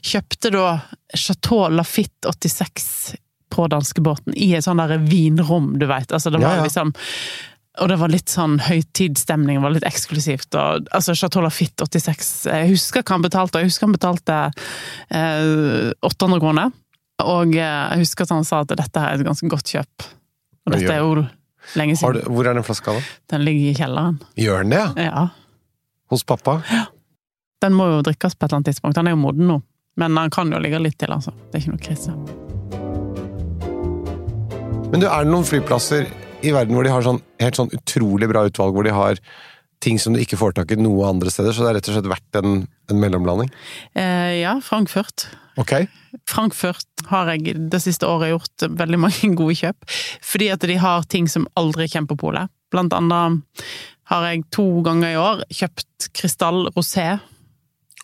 kjøpte 0.00 0.50
da 0.54 0.70
Chateau 1.12 1.68
Lafitte 1.68 2.32
86 2.32 3.18
på 3.54 3.68
danskebåten 3.70 4.34
i 4.34 4.54
et 4.56 4.64
sånn 4.64 4.80
der 4.80 4.96
vinrom, 5.04 5.74
du 5.78 5.84
veit. 5.86 6.08
Altså, 6.10 6.32
det 6.32 6.40
var 6.40 6.56
Ja, 6.56 6.62
ja. 6.62 6.64
liksom 6.66 6.94
og 7.82 7.90
det 7.90 7.96
var 7.98 8.12
litt 8.12 8.30
sånn 8.30 8.60
høytidsstemning, 8.62 9.58
var 9.62 9.72
litt 9.74 9.86
eksklusivt. 9.88 10.54
Og, 10.54 10.86
altså, 10.94 11.16
Chateau 11.18 11.42
Lafitte 11.42 11.88
86 11.88 12.28
Jeg 12.46 12.68
husker 12.70 13.02
hva 13.02 13.16
han 13.16 13.24
betalte, 13.24 13.62
jeg 13.62 13.72
husker 13.72 13.88
han 13.88 13.96
betalte 13.96 14.36
eh, 15.10 15.90
800 16.06 16.42
kroner. 16.44 16.70
Og 17.24 17.56
eh, 17.58 17.64
jeg 17.96 18.04
husker 18.04 18.28
at 18.28 18.34
han 18.36 18.46
sa 18.46 18.62
at 18.62 18.76
dette 18.78 19.02
er 19.02 19.18
et 19.18 19.26
ganske 19.26 19.50
godt 19.50 19.74
kjøp. 19.74 20.06
Og 20.64 20.76
dette 20.76 20.92
er 20.92 21.02
jo 21.02 21.26
lenge 21.74 21.98
siden. 21.98 22.20
du, 22.22 22.30
hvor 22.30 22.46
er 22.46 22.54
den 22.54 22.66
flaska, 22.66 22.94
da? 22.94 23.04
Den 23.34 23.46
ligger 23.48 23.72
i 23.72 23.76
kjelleren. 23.80 24.22
Gjør 24.38 24.62
den 24.62 24.74
det, 24.76 24.82
ja? 24.84 25.10
Ja. 25.10 25.26
Hos 26.14 26.22
pappa? 26.28 26.60
Ja. 26.70 26.86
Den 27.64 27.74
må 27.74 27.88
jo 27.90 28.02
drikkes 28.06 28.36
på 28.36 28.44
et 28.44 28.52
eller 28.52 28.60
annet 28.60 28.70
tidspunkt. 28.70 28.94
Den 29.00 29.10
er 29.10 29.16
jo 29.16 29.22
moden 29.24 29.48
nå. 29.50 29.62
Men 29.98 30.14
den 30.14 30.30
kan 30.34 30.50
jo 30.52 30.62
ligge 30.62 30.78
litt 30.82 30.98
til, 31.00 31.10
altså. 31.14 31.34
Det 31.50 31.58
er 31.58 31.64
ikke 31.64 31.74
noe 31.74 31.82
krise. 31.82 32.14
Men 34.92 35.02
du, 35.02 35.08
er 35.08 35.26
det 35.26 35.32
noen 35.32 35.46
flyplasser 35.48 36.06
i 36.44 36.52
verden 36.54 36.76
hvor 36.76 36.86
de 36.86 36.92
har 36.92 37.04
sånn 37.04 37.22
helt 37.42 37.58
sånn 37.58 37.72
utrolig 37.74 38.28
bra 38.30 38.44
utvalg, 38.48 38.76
hvor 38.76 38.86
de 38.86 38.94
har 38.94 39.20
ting 39.84 39.98
som 40.00 40.14
du 40.14 40.20
ikke 40.22 40.38
får 40.40 40.54
tak 40.56 40.72
i 40.72 40.78
noe 40.80 41.08
andre 41.08 41.32
steder, 41.32 41.52
så 41.52 41.64
det 41.64 41.72
er 41.72 41.78
rett 41.78 41.88
og 41.90 41.96
slett 41.96 42.10
verdt 42.12 42.38
en, 42.40 42.54
en 42.90 43.00
mellomlanding? 43.00 43.50
Eh, 43.98 44.40
ja, 44.40 44.54
Frankfurt. 44.64 45.26
Ok? 45.60 45.74
Frankfurt 46.30 47.04
har 47.10 47.30
jeg 47.34 47.56
det 47.72 47.80
siste 47.84 48.08
året 48.08 48.32
gjort 48.32 48.66
veldig 48.80 49.00
mange 49.06 49.32
gode 49.40 49.58
kjøp, 49.60 49.90
fordi 50.24 50.50
at 50.54 50.64
de 50.68 50.78
har 50.80 51.08
ting 51.10 51.28
som 51.30 51.48
aldri 51.60 51.88
kommer 51.92 52.14
på 52.14 52.20
polet. 52.26 52.52
Blant 52.72 52.96
annet 52.96 53.42
har 54.10 54.28
jeg 54.28 54.46
to 54.52 54.66
ganger 54.84 55.12
i 55.12 55.20
år 55.20 55.44
kjøpt 55.52 56.08
Krystall 56.16 56.66
Rosé 56.74 57.14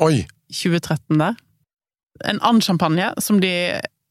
Oi! 0.01 0.25
2013 0.51 1.21
der. 1.21 1.35
En 2.25 2.41
annen 2.41 2.63
champagne 2.65 3.11
som 3.23 3.41
de 3.43 3.53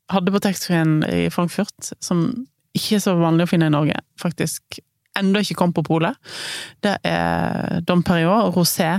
hadde 0.10 0.34
på 0.34 0.42
taxfree-en 0.44 1.02
i 1.10 1.28
Frankfurt, 1.34 1.92
som 2.04 2.46
ikke 2.78 3.00
så 3.02 3.16
vanlig 3.20 3.48
å 3.48 3.52
finne 3.52 3.70
i 3.70 3.74
Norge, 3.74 3.98
faktisk 4.22 4.80
enda 5.20 5.42
ikke 5.44 5.58
kom 5.60 5.74
på 5.76 5.84
polet. 5.88 6.16
Det 6.84 6.96
er 7.08 7.80
Dom 7.88 8.04
Perignon 8.06 8.54
Rosé 8.56 8.92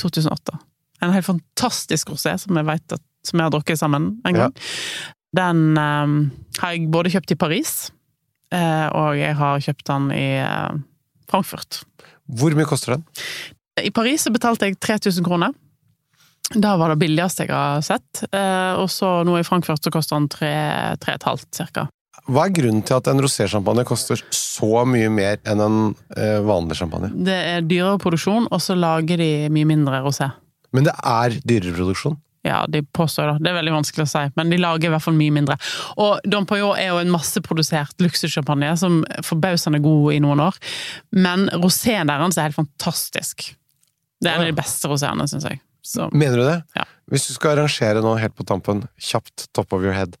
2008. 0.00 0.56
En 1.04 1.14
helt 1.14 1.26
fantastisk 1.26 2.12
rosé 2.12 2.36
som 2.40 2.56
jeg 2.56 2.68
vet 2.68 2.96
at 2.96 3.04
som 3.26 3.40
jeg 3.40 3.48
har 3.48 3.52
drukket 3.52 3.80
sammen 3.80 4.14
en 4.24 4.36
gang. 4.36 4.54
Den 5.36 5.78
um, 5.78 6.14
har 6.58 6.74
jeg 6.74 6.88
både 6.92 7.12
kjøpt 7.12 7.34
i 7.34 7.38
Paris, 7.38 7.72
eh, 8.54 8.86
og 8.96 9.18
jeg 9.18 9.36
har 9.38 9.60
kjøpt 9.62 9.86
den 9.90 10.08
i 10.16 10.28
eh, 10.42 10.78
Frankfurt. 11.30 11.82
Hvor 12.40 12.56
mye 12.56 12.68
koster 12.68 12.96
den? 12.96 13.04
I 13.80 13.92
Paris 13.94 14.26
så 14.26 14.32
betalte 14.34 14.66
jeg 14.66 14.80
3000 14.82 15.26
kroner. 15.26 15.54
Da 16.50 16.74
var 16.80 16.90
det 16.90 16.98
billigste 16.98 17.46
jeg 17.46 17.54
har 17.54 17.84
sett. 17.86 18.24
Eh, 18.26 18.72
og 18.80 18.90
så 18.90 19.20
nå 19.26 19.36
i 19.38 19.46
Frankfurt 19.46 19.84
så 19.84 19.92
koster 19.94 20.18
den 20.18 20.26
3,5 20.32 21.46
cirka. 21.54 21.86
Hva 22.28 22.46
er 22.46 22.54
grunnen 22.54 22.82
til 22.86 22.98
at 22.98 23.08
en 23.10 23.20
rosé-sjampanje 23.22 23.86
koster 23.88 24.24
så 24.34 24.84
mye 24.88 25.10
mer 25.12 25.38
enn 25.48 25.62
en 25.64 25.78
eh, 26.16 26.40
vanlig 26.44 26.78
champagne? 26.80 27.12
Det 27.14 27.36
er 27.36 27.64
dyrere 27.66 28.00
produksjon, 28.02 28.48
og 28.50 28.62
så 28.62 28.76
lager 28.78 29.20
de 29.20 29.30
mye 29.52 29.68
mindre 29.68 30.02
rosé. 30.04 30.30
Men 30.76 30.86
det 30.86 30.96
er 30.96 31.38
dyrere 31.44 31.76
produksjon. 31.78 32.18
Ja, 32.46 32.62
de 32.68 32.80
påstår 32.96 33.26
det. 33.26 33.44
Det 33.44 33.50
er 33.50 33.58
veldig 33.58 33.72
vanskelig 33.74 34.06
å 34.06 34.08
si, 34.08 34.22
men 34.38 34.52
de 34.52 34.58
lager 34.60 34.88
i 34.88 34.92
hvert 34.94 35.04
fall 35.04 35.16
mye 35.18 35.34
mindre. 35.34 35.58
Og 36.00 36.22
Dom 36.24 36.46
Pajot 36.48 36.78
er 36.80 36.88
jo 36.88 37.00
en 37.02 37.12
masseprodusert 37.12 38.00
luksussjampanje 38.00 38.76
som 38.80 39.02
er 39.12 39.26
forbausende 39.26 39.82
god 39.84 40.14
i 40.16 40.20
noen 40.24 40.40
år. 40.46 40.56
Men 41.12 41.50
roséen 41.60 42.08
deres 42.08 42.38
er 42.38 42.48
helt 42.48 42.56
fantastisk. 42.56 43.50
Det 44.20 44.30
er 44.30 44.38
en 44.38 44.46
av 44.46 44.48
de 44.48 44.56
beste 44.56 44.88
roséene, 44.88 45.28
syns 45.28 45.48
jeg. 45.48 45.60
Så, 45.84 46.08
Mener 46.12 46.40
du 46.40 46.44
det? 46.44 46.58
Ja. 46.76 46.86
Hvis 47.12 47.26
du 47.28 47.34
skal 47.34 47.56
arrangere 47.56 48.02
nå 48.04 48.14
helt 48.20 48.36
på 48.36 48.46
tampen, 48.48 48.84
kjapt, 49.00 49.48
top 49.56 49.72
of 49.76 49.84
your 49.84 49.96
head, 49.96 50.16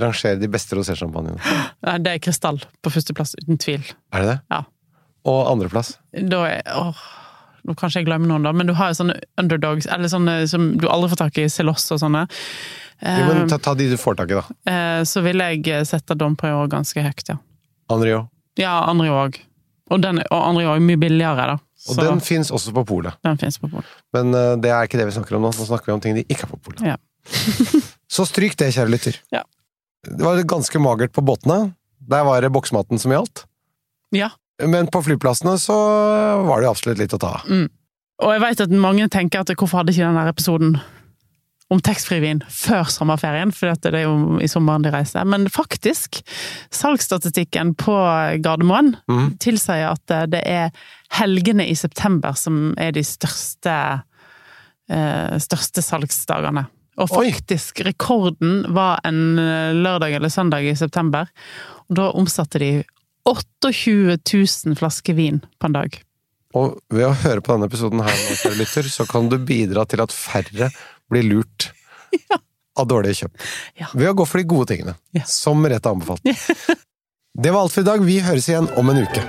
rangere 0.00 0.38
de 0.40 0.48
beste 0.50 0.76
rosé-sjampanjene. 0.76 1.40
Det 2.04 2.14
er 2.14 2.22
krystall 2.22 2.62
på 2.82 2.92
førsteplass, 2.94 3.36
uten 3.42 3.60
tvil. 3.60 3.84
Er 4.14 4.24
det 4.24 4.32
det? 4.32 4.38
Ja. 4.54 4.62
Og 5.30 5.50
andreplass? 5.52 5.94
Da 6.12 6.44
er 6.50 6.74
åh, 6.76 7.04
Nå 7.64 7.72
kanskje 7.80 8.02
jeg 8.02 8.10
glemmer 8.10 8.28
noen, 8.28 8.44
da, 8.44 8.50
men 8.52 8.68
du 8.68 8.74
har 8.76 8.90
jo 8.92 8.98
sånne 8.98 9.14
underdogs, 9.40 9.86
eller 9.88 10.10
sånne 10.12 10.34
som 10.50 10.66
du 10.76 10.84
aldri 10.92 11.08
får 11.14 11.20
tak 11.22 11.38
i, 11.40 11.46
Celos 11.48 11.86
og 11.94 12.02
sånne. 12.02 12.26
Jo, 13.00 13.22
men 13.24 13.38
Eh, 13.40 13.46
ta, 13.48 13.56
ta 13.58 13.72
de 13.74 13.86
du 13.88 13.96
får 14.00 14.18
tak 14.18 14.34
i, 14.34 14.36
da. 14.36 14.44
eh, 14.68 15.00
så 15.08 15.22
vil 15.24 15.40
jeg 15.40 15.86
sette 15.88 16.14
Dom 16.20 16.36
Pajot 16.36 16.68
ganske 16.72 17.00
høyt, 17.00 17.24
ja. 17.32 17.38
Andrio? 17.92 18.26
Ja, 18.60 18.82
Andrio 18.90 19.16
òg. 19.16 19.40
Og, 19.90 20.00
den, 20.04 20.20
og 20.28 20.44
Andrio 20.44 20.74
er 20.74 20.84
mye 20.84 21.00
billigere, 21.00 21.48
da. 21.54 21.56
Og 21.84 21.96
Så 21.98 22.04
den 22.04 22.20
fins 22.24 22.52
også 22.54 22.72
på 22.72 22.84
polet. 22.88 23.16
på 23.20 23.68
polet. 23.68 23.88
Men 24.16 24.30
uh, 24.32 24.54
det 24.56 24.70
er 24.72 24.86
ikke 24.86 25.00
det 25.00 25.08
vi 25.10 25.16
snakker 25.18 25.36
om 25.36 25.44
nå. 25.44 25.50
Nå 25.52 25.66
snakker 25.68 25.90
vi 25.90 25.96
om 25.96 26.00
ting 26.04 26.14
de 26.16 26.24
ikke 26.24 26.46
har 26.46 26.52
på 26.54 26.60
polet. 26.68 26.84
Ja. 26.84 26.96
Så 28.14 28.24
stryk 28.28 28.56
det, 28.60 28.70
kjære 28.76 28.92
lytter. 28.92 29.18
Ja. 29.34 29.42
Det 30.04 30.24
var 30.24 30.42
ganske 30.48 30.80
magert 30.82 31.14
på 31.16 31.24
båtene. 31.24 31.74
Der 32.04 32.24
var 32.26 32.42
det 32.44 32.52
boksmaten 32.52 33.00
som 33.00 33.14
gjaldt. 33.14 33.46
Ja. 34.14 34.30
Men 34.62 34.86
på 34.92 35.02
flyplassene 35.02 35.56
så 35.58 35.76
var 36.46 36.62
det 36.62 36.70
absolutt 36.70 37.00
litt 37.00 37.14
å 37.16 37.20
ta 37.20 37.38
av. 37.40 37.48
Og 38.22 38.30
jeg 38.30 38.42
vet 38.44 38.60
at 38.62 38.74
mange 38.78 39.08
tenker 39.10 39.42
at 39.42 39.50
hvorfor 39.56 39.80
hadde 39.80 39.94
ikke 39.94 40.06
denne 40.06 40.28
episoden 40.30 40.76
om 41.72 41.80
taxfree-vin 41.82 42.42
før 42.52 42.88
sommerferien, 42.92 43.50
for 43.54 43.72
det 43.82 43.96
er 43.96 44.04
jo 44.04 44.38
i 44.42 44.48
sommeren 44.50 44.84
de 44.84 44.92
reiser. 44.94 45.24
Men 45.26 45.48
faktisk, 45.50 46.20
salgsstatistikken 46.74 47.72
på 47.80 47.96
Gardermoen 48.44 48.94
mm. 49.10 49.36
tilsier 49.42 49.88
at 49.94 50.14
det 50.30 50.42
er 50.44 50.70
helgene 51.18 51.66
i 51.70 51.76
september 51.78 52.36
som 52.38 52.74
er 52.80 52.94
de 52.94 53.02
største, 53.06 53.74
eh, 54.92 55.36
største 55.42 55.82
salgsdagene. 55.84 56.66
Og 57.00 57.10
Oi. 57.10 57.30
faktisk, 57.32 57.80
rekorden 57.86 58.64
var 58.74 59.00
en 59.08 59.38
eh, 59.40 59.72
lørdag 59.74 60.14
eller 60.18 60.30
søndag 60.30 60.66
i 60.70 60.76
september. 60.78 61.26
Og 61.90 61.96
da 61.98 62.08
omsatte 62.14 62.60
de 62.62 62.72
28 63.26 64.18
000 64.20 64.76
flasker 64.78 65.16
vin 65.18 65.40
på 65.58 65.66
en 65.70 65.74
dag. 65.78 65.96
Og 66.54 66.76
ved 66.94 67.08
å 67.08 67.14
høre 67.24 67.42
på 67.42 67.50
denne 67.56 67.66
episoden 67.66 68.02
her, 68.04 68.14
nå, 68.14 68.52
lytter, 68.60 68.86
så 68.86 69.06
kan 69.10 69.26
du 69.32 69.38
bidra 69.42 69.82
til 69.90 70.04
at 70.04 70.14
færre 70.14 70.68
blir 71.10 71.26
lurt 71.26 71.70
av 72.78 72.86
dårlige 72.90 73.24
kjøp. 73.24 73.42
Ja. 73.80 73.88
Ved 73.94 74.12
å 74.12 74.14
gå 74.20 74.26
for 74.28 74.38
de 74.38 74.46
gode 74.54 74.70
tingene, 74.70 74.94
Ja. 75.16 75.24
som 75.26 75.64
rett 75.66 75.82
er 75.86 75.96
anbefalt. 75.96 76.22
Det 77.34 77.50
var 77.50 77.64
alt 77.64 77.72
for 77.74 77.82
i 77.82 77.88
dag. 77.88 78.04
Vi 78.06 78.20
høres 78.22 78.46
igjen 78.46 78.68
om 78.78 78.92
en 78.92 79.00
uke. 79.02 79.24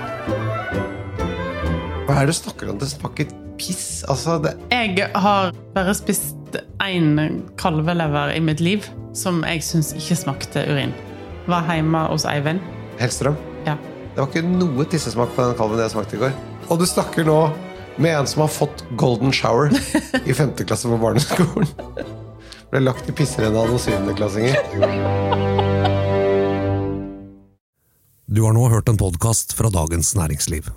Hva 2.06 2.20
er 2.20 2.28
det 2.28 2.36
du 2.36 2.38
snakker 2.38 2.70
om? 2.70 2.78
Det 2.78 2.86
smaker 2.92 3.32
piss. 3.58 4.04
Altså, 4.08 4.38
det 4.42 4.56
Jeg 4.70 5.10
har 5.14 5.52
bare 5.74 5.94
spist 5.96 6.34
én 6.80 7.42
kalvelever 7.60 8.34
i 8.36 8.40
mitt 8.40 8.60
liv 8.60 8.86
som 9.16 9.42
jeg 9.48 9.64
syns 9.64 9.92
ikke 9.96 10.16
smakte 10.16 10.64
urin. 10.68 10.94
Var 11.48 11.68
hjemme 11.72 12.06
hos 12.10 12.26
Eivind. 12.28 12.60
Hellstrøm. 13.00 13.36
Ja. 13.66 13.76
Det 14.14 14.22
var 14.22 14.28
ikke 14.30 14.44
noe 14.48 14.86
tissesmak 14.88 15.32
på 15.36 15.44
den 15.44 15.56
kalven 15.58 15.80
jeg 15.82 15.92
smakte 15.92 16.16
i 16.16 16.22
går. 16.24 16.36
Og 16.68 16.80
du 16.80 16.86
snakker 16.88 17.26
nå 17.26 17.40
med 17.96 18.12
en 18.12 18.28
som 18.28 18.44
har 18.44 18.52
fått 18.52 18.84
golden 19.00 19.32
shower 19.32 19.72
i 20.24 20.36
femte 20.36 20.64
klasse 20.68 20.88
på 20.88 20.98
barneskolen. 21.00 21.68
Ble 22.72 22.82
lagt 22.82 23.08
i 23.08 23.14
pisserenna 23.14 23.62
av 23.62 23.70
noen 23.70 23.82
syvendeklassinger. 23.82 24.56
Du 28.26 28.42
har 28.42 28.56
nå 28.56 28.66
hørt 28.68 28.90
en 28.90 28.98
podkast 29.00 29.54
fra 29.56 29.70
Dagens 29.72 30.16
Næringsliv. 30.18 30.72